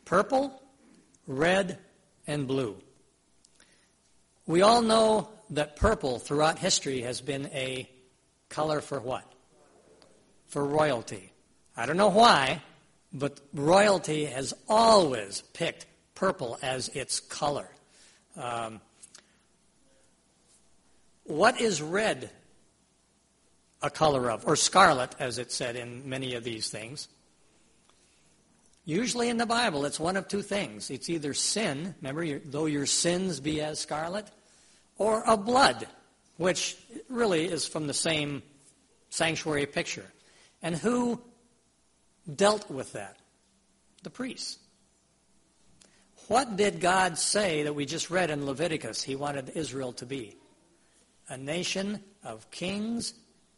Purple, 0.05 0.61
red, 1.25 1.79
and 2.27 2.47
blue. 2.47 2.77
We 4.47 4.61
all 4.61 4.81
know 4.81 5.29
that 5.49 5.75
purple 5.75 6.19
throughout 6.19 6.57
history 6.57 7.01
has 7.01 7.19
been 7.19 7.47
a 7.47 7.89
color 8.47 8.79
for 8.79 8.99
what? 8.99 9.25
For 10.47 10.65
royalty. 10.65 11.31
I 11.75 11.85
don't 11.85 11.97
know 11.97 12.09
why, 12.09 12.61
but 13.11 13.39
royalty 13.53 14.25
has 14.25 14.53
always 14.69 15.41
picked 15.53 15.85
purple 16.15 16.57
as 16.61 16.87
its 16.89 17.19
color. 17.19 17.67
Um, 18.37 18.79
what 21.25 21.59
is 21.59 21.81
red 21.81 22.29
a 23.81 23.89
color 23.89 24.31
of? 24.31 24.47
Or 24.47 24.55
scarlet, 24.55 25.13
as 25.19 25.37
it 25.37 25.51
said 25.51 25.75
in 25.75 26.07
many 26.09 26.35
of 26.35 26.45
these 26.45 26.69
things. 26.69 27.09
Usually 28.85 29.27
in 29.27 29.35
the 29.35 29.45
Bible, 29.45 29.83
it's 29.83 29.99
one 29.99 30.15
of 30.15 30.29
two 30.29 30.41
things. 30.41 30.89
It's 30.89 31.09
either 31.09 31.33
sin, 31.33 31.93
remember, 32.01 32.39
though 32.39 32.67
your 32.67 32.85
sins 32.85 33.41
be 33.41 33.61
as 33.61 33.79
scarlet, 33.79 34.31
or 34.97 35.27
of 35.27 35.45
blood, 35.45 35.87
which 36.37 36.77
really 37.09 37.45
is 37.45 37.67
from 37.67 37.87
the 37.87 37.93
same 37.93 38.43
sanctuary 39.09 39.65
picture. 39.65 40.05
And 40.61 40.75
who 40.75 41.21
dealt 42.35 42.69
with 42.69 42.93
that? 42.93 43.17
The 44.03 44.09
priests. 44.09 44.59
What 46.27 46.57
did 46.57 46.81
God 46.81 47.17
say 47.17 47.63
that 47.63 47.73
we 47.73 47.85
just 47.85 48.09
read 48.09 48.31
in 48.31 48.45
Leviticus 48.45 49.01
he 49.01 49.15
wanted 49.15 49.51
Israel 49.55 49.93
to 49.93 50.05
be? 50.05 50.35
A 51.29 51.37
nation 51.37 52.01
of 52.23 52.49
kings 52.51 53.13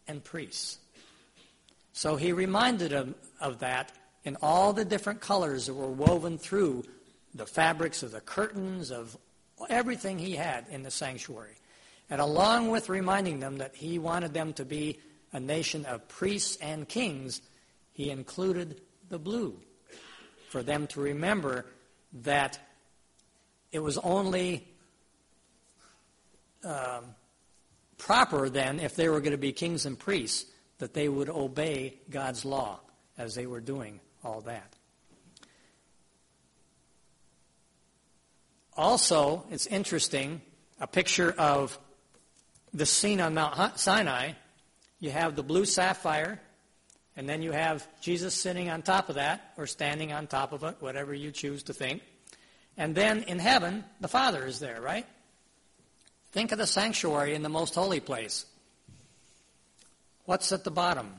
and 0.07 0.23
priests. 0.23 0.77
So 1.93 2.15
he 2.15 2.31
reminded 2.31 2.91
them 2.91 3.15
of 3.41 3.59
that 3.59 3.91
in 4.23 4.37
all 4.41 4.73
the 4.73 4.85
different 4.85 5.19
colors 5.19 5.65
that 5.65 5.73
were 5.73 5.89
woven 5.89 6.37
through 6.37 6.83
the 7.33 7.45
fabrics 7.45 8.03
of 8.03 8.11
the 8.11 8.21
curtains, 8.21 8.91
of 8.91 9.17
everything 9.69 10.19
he 10.19 10.35
had 10.35 10.65
in 10.69 10.83
the 10.83 10.91
sanctuary. 10.91 11.55
And 12.09 12.21
along 12.21 12.69
with 12.69 12.89
reminding 12.89 13.39
them 13.39 13.57
that 13.57 13.75
he 13.75 13.99
wanted 13.99 14.33
them 14.33 14.53
to 14.53 14.65
be 14.65 14.99
a 15.31 15.39
nation 15.39 15.85
of 15.85 16.07
priests 16.07 16.57
and 16.57 16.87
kings, 16.87 17.41
he 17.91 18.09
included 18.09 18.81
the 19.09 19.19
blue 19.19 19.59
for 20.49 20.63
them 20.63 20.87
to 20.87 21.01
remember 21.01 21.65
that 22.23 22.59
it 23.71 23.79
was 23.79 23.97
only 23.99 24.67
um, 26.63 27.15
proper 27.97 28.49
then, 28.49 28.79
if 28.79 28.95
they 28.95 29.09
were 29.09 29.19
going 29.19 29.31
to 29.31 29.37
be 29.37 29.51
kings 29.51 29.85
and 29.85 29.97
priests, 29.97 30.45
that 30.79 30.93
they 30.93 31.07
would 31.07 31.29
obey 31.29 31.95
God's 32.09 32.45
law 32.45 32.79
as 33.17 33.35
they 33.35 33.45
were 33.45 33.59
doing 33.59 33.99
all 34.23 34.41
that. 34.41 34.75
Also, 38.79 39.43
it's 39.51 39.67
interesting, 39.67 40.41
a 40.79 40.87
picture 40.87 41.35
of 41.37 41.77
the 42.73 42.85
scene 42.85 43.19
on 43.19 43.33
Mount 43.33 43.77
Sinai. 43.77 44.31
You 45.01 45.11
have 45.11 45.35
the 45.35 45.43
blue 45.43 45.65
sapphire, 45.65 46.39
and 47.17 47.27
then 47.27 47.41
you 47.41 47.51
have 47.51 47.85
Jesus 47.99 48.33
sitting 48.33 48.69
on 48.69 48.81
top 48.81 49.09
of 49.09 49.15
that, 49.15 49.51
or 49.57 49.67
standing 49.67 50.13
on 50.13 50.27
top 50.27 50.53
of 50.53 50.63
it, 50.63 50.77
whatever 50.79 51.13
you 51.13 51.29
choose 51.29 51.63
to 51.63 51.73
think. 51.73 52.01
And 52.77 52.95
then 52.95 53.23
in 53.23 53.37
heaven, 53.37 53.83
the 53.99 54.07
Father 54.07 54.45
is 54.45 54.61
there, 54.61 54.79
right? 54.79 55.05
Think 56.31 56.53
of 56.53 56.57
the 56.57 56.65
sanctuary 56.65 57.35
in 57.35 57.43
the 57.43 57.49
most 57.49 57.75
holy 57.75 57.99
place. 57.99 58.45
What's 60.23 60.53
at 60.53 60.63
the 60.63 60.71
bottom? 60.71 61.15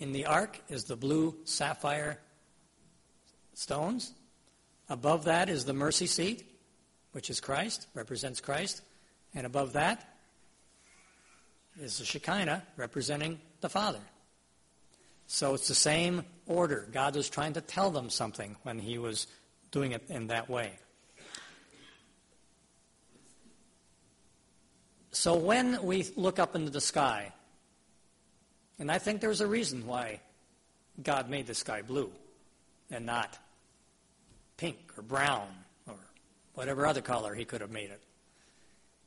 In 0.00 0.10
the 0.10 0.26
ark 0.26 0.60
is 0.68 0.82
the 0.82 0.96
blue 0.96 1.36
sapphire 1.44 2.18
stones. 3.54 4.12
Above 4.88 5.24
that 5.24 5.48
is 5.48 5.64
the 5.64 5.72
mercy 5.72 6.06
seat, 6.06 6.44
which 7.12 7.30
is 7.30 7.40
Christ, 7.40 7.86
represents 7.94 8.40
Christ. 8.40 8.82
And 9.34 9.46
above 9.46 9.72
that 9.72 10.16
is 11.80 11.98
the 11.98 12.04
Shekinah, 12.04 12.62
representing 12.76 13.40
the 13.60 13.68
Father. 13.68 14.00
So 15.26 15.54
it's 15.54 15.68
the 15.68 15.74
same 15.74 16.24
order. 16.46 16.86
God 16.92 17.16
was 17.16 17.28
trying 17.28 17.54
to 17.54 17.60
tell 17.60 17.90
them 17.90 18.10
something 18.10 18.56
when 18.62 18.78
he 18.78 18.98
was 18.98 19.26
doing 19.72 19.92
it 19.92 20.04
in 20.08 20.28
that 20.28 20.48
way. 20.48 20.72
So 25.10 25.34
when 25.34 25.82
we 25.82 26.06
look 26.14 26.38
up 26.38 26.54
into 26.54 26.70
the 26.70 26.80
sky, 26.80 27.32
and 28.78 28.92
I 28.92 28.98
think 28.98 29.20
there's 29.20 29.40
a 29.40 29.46
reason 29.46 29.86
why 29.86 30.20
God 31.02 31.28
made 31.28 31.46
the 31.46 31.54
sky 31.54 31.82
blue 31.82 32.10
and 32.90 33.06
not 33.06 33.38
pink 34.56 34.78
or 34.96 35.02
brown 35.02 35.48
or 35.86 35.96
whatever 36.54 36.86
other 36.86 37.02
color 37.02 37.34
he 37.34 37.44
could 37.44 37.60
have 37.60 37.70
made 37.70 37.90
it. 37.90 38.00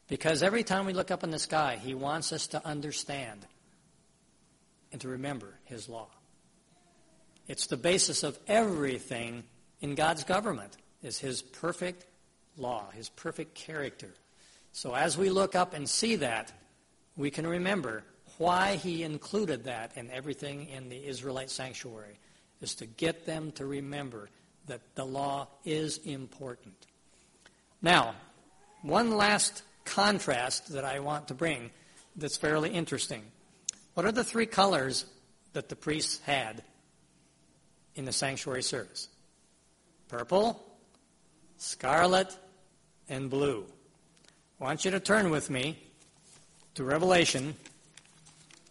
Because 0.08 0.42
every 0.42 0.64
time 0.64 0.86
we 0.86 0.94
look 0.94 1.12
up 1.12 1.24
in 1.24 1.30
the 1.30 1.40
sky, 1.40 1.80
he 1.82 1.94
wants 1.94 2.34
us 2.34 2.48
to 2.48 2.66
understand 2.66 3.46
and 4.92 5.00
to 5.02 5.08
remember 5.08 5.54
his 5.66 5.88
law. 5.88 6.08
It's 7.48 7.68
the 7.68 7.78
basis 7.78 8.24
of 8.24 8.38
everything 8.48 9.44
in 9.82 9.96
God's 9.96 10.24
government 10.24 10.78
is 11.02 11.20
his 11.20 11.42
perfect 11.42 12.06
law, 12.58 12.90
his 12.92 13.10
perfect 13.10 13.56
character. 13.56 14.10
So 14.72 14.94
as 14.94 15.18
we 15.18 15.30
look 15.30 15.56
up 15.56 15.74
and 15.74 15.90
see 15.90 16.18
that, 16.18 16.52
we 17.16 17.32
can 17.32 17.48
remember 17.48 18.04
why 18.38 18.76
he 18.76 19.04
included 19.04 19.66
that 19.66 19.92
in 19.96 20.10
everything 20.12 20.70
in 20.70 20.90
the 20.90 21.06
Israelite 21.08 21.50
sanctuary 21.50 22.20
is 22.62 22.76
to 22.76 22.86
get 22.86 23.26
them 23.26 23.52
to 23.54 23.66
remember 23.66 24.30
that 24.70 24.96
the 24.96 25.06
law 25.06 25.48
is 25.66 25.98
important. 26.00 26.88
Now, 27.82 28.16
one 28.82 29.16
last 29.16 29.64
contrast 29.84 30.74
that 30.74 30.86
I 30.86 31.00
want 31.00 31.28
to 31.28 31.34
bring 31.34 31.72
that's 32.16 32.38
fairly 32.38 32.70
interesting. 32.70 33.24
What 33.94 34.06
are 34.06 34.12
the 34.12 34.24
three 34.24 34.46
colors 34.46 35.06
that 35.54 35.70
the 35.70 35.76
priests 35.76 36.20
had 36.26 36.64
in 37.96 38.06
the 38.06 38.12
sanctuary 38.12 38.64
service? 38.64 39.10
Purple, 40.08 40.64
scarlet, 41.58 42.36
and 43.10 43.30
blue. 43.30 43.66
I 44.60 44.64
want 44.64 44.86
you 44.86 44.92
to 44.92 45.00
turn 45.00 45.30
with 45.30 45.50
me 45.50 45.78
to 46.76 46.84
Revelation 46.84 47.56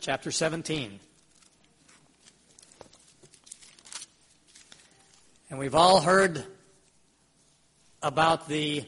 chapter 0.00 0.30
17. 0.30 1.00
And 5.50 5.58
we've 5.58 5.74
all 5.74 6.00
heard 6.00 6.44
about 8.02 8.48
the 8.48 8.84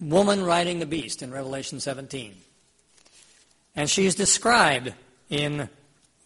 woman 0.00 0.42
riding 0.42 0.80
the 0.80 0.86
beast 0.86 1.22
in 1.22 1.30
Revelation 1.30 1.78
17. 1.78 2.34
And 3.76 3.88
she's 3.88 4.16
described 4.16 4.92
in 5.30 5.68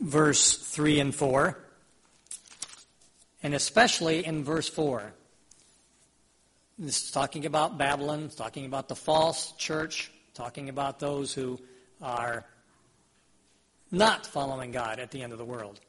verse 0.00 0.56
3 0.56 1.00
and 1.00 1.14
4, 1.14 1.58
and 3.42 3.54
especially 3.54 4.24
in 4.24 4.42
verse 4.42 4.68
4. 4.68 5.12
This 6.78 7.04
is 7.04 7.10
talking 7.10 7.44
about 7.44 7.76
Babylon, 7.76 8.30
talking 8.34 8.64
about 8.64 8.88
the 8.88 8.96
false 8.96 9.52
church, 9.58 10.10
talking 10.32 10.68
about 10.68 10.98
those 10.98 11.34
who 11.34 11.58
are 12.00 12.46
not 13.90 14.26
following 14.26 14.70
God 14.70 14.98
at 14.98 15.10
the 15.10 15.22
end 15.22 15.32
of 15.32 15.38
the 15.38 15.44
world. 15.44 15.80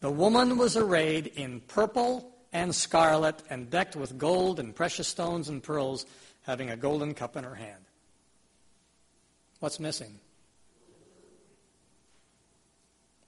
The 0.00 0.10
woman 0.10 0.56
was 0.56 0.76
arrayed 0.76 1.26
in 1.26 1.60
purple 1.60 2.32
and 2.52 2.74
scarlet 2.74 3.42
and 3.50 3.70
decked 3.70 3.96
with 3.96 4.18
gold 4.18 4.58
and 4.60 4.74
precious 4.74 5.08
stones 5.08 5.48
and 5.48 5.62
pearls, 5.62 6.06
having 6.42 6.70
a 6.70 6.76
golden 6.76 7.14
cup 7.14 7.36
in 7.36 7.44
her 7.44 7.54
hand. 7.54 7.84
What's 9.60 9.80
missing? 9.80 10.18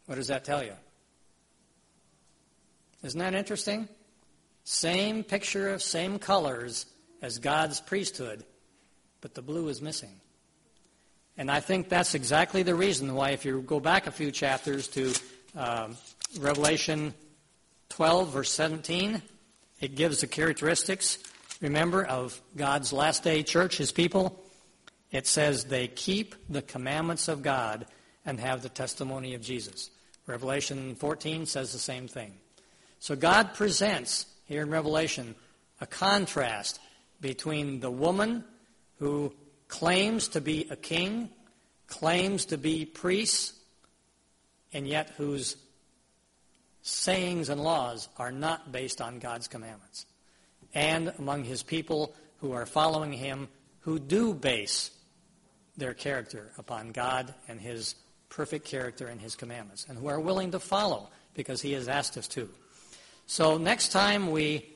What 0.07 0.17
does 0.17 0.29
that 0.29 0.45
tell 0.45 0.63
you? 0.63 0.75
Isn't 3.03 3.21
that 3.21 3.35
interesting? 3.35 3.89
Same 4.65 5.25
picture 5.25 5.71
of 5.71 5.83
same 5.83 6.19
colors 6.19 6.87
as 7.23 7.39
God's 7.39 7.81
priesthood, 7.81 8.45
but 9.21 9.35
the 9.35 9.43
blue 9.43 9.69
is 9.69 9.81
missing. 9.81 10.21
And 11.37 11.51
I 11.51 11.61
think 11.61 11.89
that's 11.89 12.15
exactly 12.15 12.63
the 12.63 12.75
reason 12.75 13.15
why, 13.15 13.31
if 13.31 13.45
you 13.45 13.63
go 13.63 13.81
back 13.81 14.07
a 14.07 14.11
few 14.11 14.31
chapters 14.31 14.89
to 14.89 15.13
um, 15.57 15.97
Revelation 16.39 17.15
12, 17.90 18.33
verse 18.33 18.50
17, 18.53 19.20
it 19.81 19.94
gives 19.94 20.20
the 20.20 20.26
characteristics, 20.26 21.18
remember, 21.61 22.05
of 22.05 22.40
God's 22.57 22.92
last 22.92 23.22
day 23.22 23.42
church, 23.42 23.76
his 23.76 23.92
people. 23.92 24.42
It 25.11 25.26
says 25.26 25.64
they 25.64 25.88
keep 25.88 26.35
the 26.48 26.62
commandments 26.62 27.29
of 27.29 27.42
God 27.42 27.87
and 28.24 28.40
have 28.40 28.62
the 28.62 28.68
testimony 28.68 29.35
of 29.35 29.42
Jesus. 29.42 29.90
Revelation 30.26 30.94
14 30.94 31.46
says 31.46 31.72
the 31.72 31.79
same 31.79 32.07
thing. 32.07 32.35
So 33.00 33.16
God 33.16 33.55
presents 33.55 34.26
here 34.46 34.62
in 34.62 34.70
Revelation 34.70 35.35
a 35.81 35.87
contrast 35.87 36.79
between 37.20 37.81
the 37.81 37.90
woman 37.90 38.44
who 38.98 39.33
claims 39.68 40.29
to 40.29 40.40
be 40.40 40.66
a 40.70 40.76
king, 40.76 41.31
claims 41.87 42.44
to 42.46 42.59
be 42.59 42.85
priest, 42.85 43.55
and 44.72 44.87
yet 44.87 45.11
whose 45.16 45.57
sayings 46.83 47.49
and 47.49 47.62
laws 47.62 48.09
are 48.16 48.33
not 48.33 48.73
based 48.73 49.01
on 49.01 49.19
God's 49.19 49.49
commandments. 49.49 50.07
And 50.75 51.12
among 51.19 51.45
his 51.45 51.62
people 51.62 52.14
who 52.38 52.53
are 52.53 52.66
following 52.66 53.12
him 53.12 53.49
who 53.81 53.99
do 53.99 54.35
base 54.35 54.90
their 55.77 55.95
character 55.95 56.51
upon 56.59 56.93
God 56.93 57.35
and 57.49 57.61
his 57.61 57.95
perfect 58.29 58.66
character 58.66 59.09
and 59.09 59.21
his 59.21 59.35
commandments, 59.35 59.87
and 59.88 59.99
who 59.99 60.07
are 60.07 60.21
willing 60.21 60.53
to 60.53 60.61
follow 60.61 61.11
because 61.35 61.61
he 61.61 61.73
has 61.73 61.88
asked 61.88 62.16
us 62.16 62.29
to. 62.29 62.49
So 63.27 63.59
next 63.59 63.90
time 63.90 64.31
we 64.31 64.69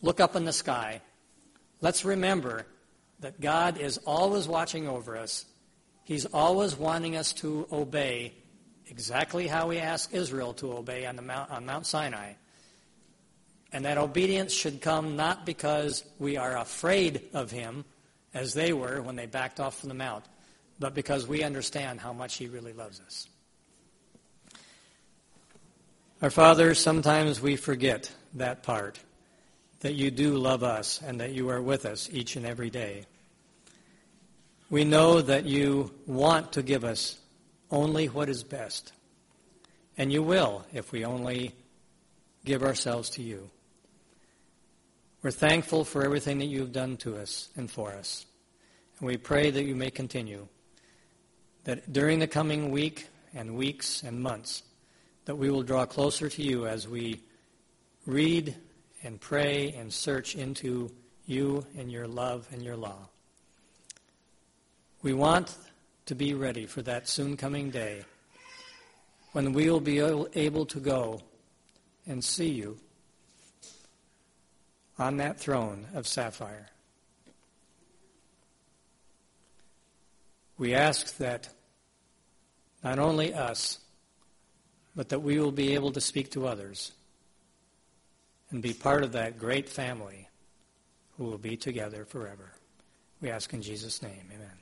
look 0.00 0.20
up 0.20 0.36
in 0.36 0.44
the 0.44 0.52
sky, 0.52 1.00
let's 1.80 2.04
remember 2.04 2.66
that 3.20 3.40
God 3.40 3.78
is 3.78 3.98
always 4.06 4.48
watching 4.48 4.88
over 4.88 5.16
us. 5.16 5.44
He's 6.04 6.26
always 6.26 6.74
wanting 6.74 7.16
us 7.16 7.32
to 7.34 7.66
obey 7.70 8.32
exactly 8.90 9.46
how 9.46 9.70
he 9.70 9.78
asked 9.78 10.12
Israel 10.12 10.52
to 10.54 10.72
obey 10.72 11.06
on, 11.06 11.16
the 11.16 11.22
Mount, 11.22 11.50
on 11.50 11.64
Mount 11.64 11.86
Sinai. 11.86 12.32
And 13.72 13.84
that 13.84 13.98
obedience 13.98 14.52
should 14.52 14.80
come 14.80 15.16
not 15.16 15.46
because 15.46 16.04
we 16.18 16.36
are 16.36 16.58
afraid 16.58 17.22
of 17.32 17.50
him, 17.50 17.84
as 18.34 18.54
they 18.54 18.72
were 18.72 19.00
when 19.02 19.16
they 19.16 19.26
backed 19.26 19.60
off 19.60 19.78
from 19.78 19.88
the 19.88 19.94
mount, 19.94 20.24
but 20.78 20.94
because 20.94 21.26
we 21.26 21.42
understand 21.42 22.00
how 22.00 22.12
much 22.12 22.36
he 22.36 22.48
really 22.48 22.72
loves 22.72 23.00
us. 23.00 23.28
Our 26.22 26.30
Father, 26.30 26.74
sometimes 26.74 27.40
we 27.40 27.56
forget 27.56 28.12
that 28.34 28.62
part, 28.62 29.00
that 29.80 29.94
you 29.94 30.10
do 30.10 30.36
love 30.36 30.62
us 30.62 31.00
and 31.04 31.20
that 31.20 31.32
you 31.32 31.48
are 31.48 31.62
with 31.62 31.86
us 31.86 32.08
each 32.12 32.36
and 32.36 32.44
every 32.44 32.70
day. 32.70 33.04
We 34.68 34.84
know 34.84 35.20
that 35.22 35.46
you 35.46 35.92
want 36.06 36.52
to 36.52 36.62
give 36.62 36.84
us 36.84 37.18
only 37.70 38.06
what 38.06 38.28
is 38.28 38.42
best. 38.42 38.92
And 39.96 40.12
you 40.12 40.22
will 40.22 40.64
if 40.72 40.92
we 40.92 41.04
only 41.04 41.54
give 42.44 42.62
ourselves 42.62 43.10
to 43.10 43.22
you. 43.22 43.50
We're 45.22 45.30
thankful 45.30 45.84
for 45.84 46.02
everything 46.02 46.38
that 46.38 46.46
you've 46.46 46.72
done 46.72 46.96
to 46.98 47.16
us 47.16 47.50
and 47.56 47.70
for 47.70 47.92
us. 47.92 48.24
And 48.98 49.06
we 49.06 49.16
pray 49.16 49.50
that 49.50 49.64
you 49.64 49.76
may 49.76 49.90
continue. 49.90 50.46
That 51.64 51.92
during 51.92 52.18
the 52.18 52.26
coming 52.26 52.70
week 52.70 53.08
and 53.34 53.54
weeks 53.54 54.02
and 54.02 54.20
months, 54.20 54.62
that 55.26 55.36
we 55.36 55.50
will 55.50 55.62
draw 55.62 55.84
closer 55.84 56.28
to 56.30 56.42
you 56.42 56.66
as 56.66 56.88
we 56.88 57.20
read 58.06 58.56
and 59.02 59.20
pray 59.20 59.74
and 59.78 59.92
search 59.92 60.34
into 60.34 60.90
you 61.26 61.64
and 61.76 61.92
your 61.92 62.08
love 62.08 62.48
and 62.50 62.62
your 62.62 62.76
law. 62.76 63.08
We 65.02 65.12
want 65.12 65.54
to 66.10 66.16
be 66.16 66.34
ready 66.34 66.66
for 66.66 66.82
that 66.82 67.08
soon 67.08 67.36
coming 67.36 67.70
day 67.70 68.02
when 69.30 69.52
we 69.52 69.70
will 69.70 69.78
be 69.78 70.00
able 70.00 70.66
to 70.66 70.80
go 70.80 71.20
and 72.04 72.24
see 72.24 72.48
you 72.48 72.76
on 74.98 75.18
that 75.18 75.38
throne 75.38 75.86
of 75.94 76.08
sapphire. 76.08 76.66
We 80.58 80.74
ask 80.74 81.16
that 81.18 81.48
not 82.82 82.98
only 82.98 83.32
us, 83.32 83.78
but 84.96 85.10
that 85.10 85.20
we 85.20 85.38
will 85.38 85.52
be 85.52 85.74
able 85.74 85.92
to 85.92 86.00
speak 86.00 86.32
to 86.32 86.48
others 86.48 86.90
and 88.50 88.60
be 88.60 88.72
part 88.72 89.04
of 89.04 89.12
that 89.12 89.38
great 89.38 89.68
family 89.68 90.28
who 91.16 91.26
will 91.26 91.38
be 91.38 91.56
together 91.56 92.04
forever. 92.04 92.50
We 93.20 93.30
ask 93.30 93.54
in 93.54 93.62
Jesus' 93.62 94.02
name. 94.02 94.28
Amen. 94.34 94.59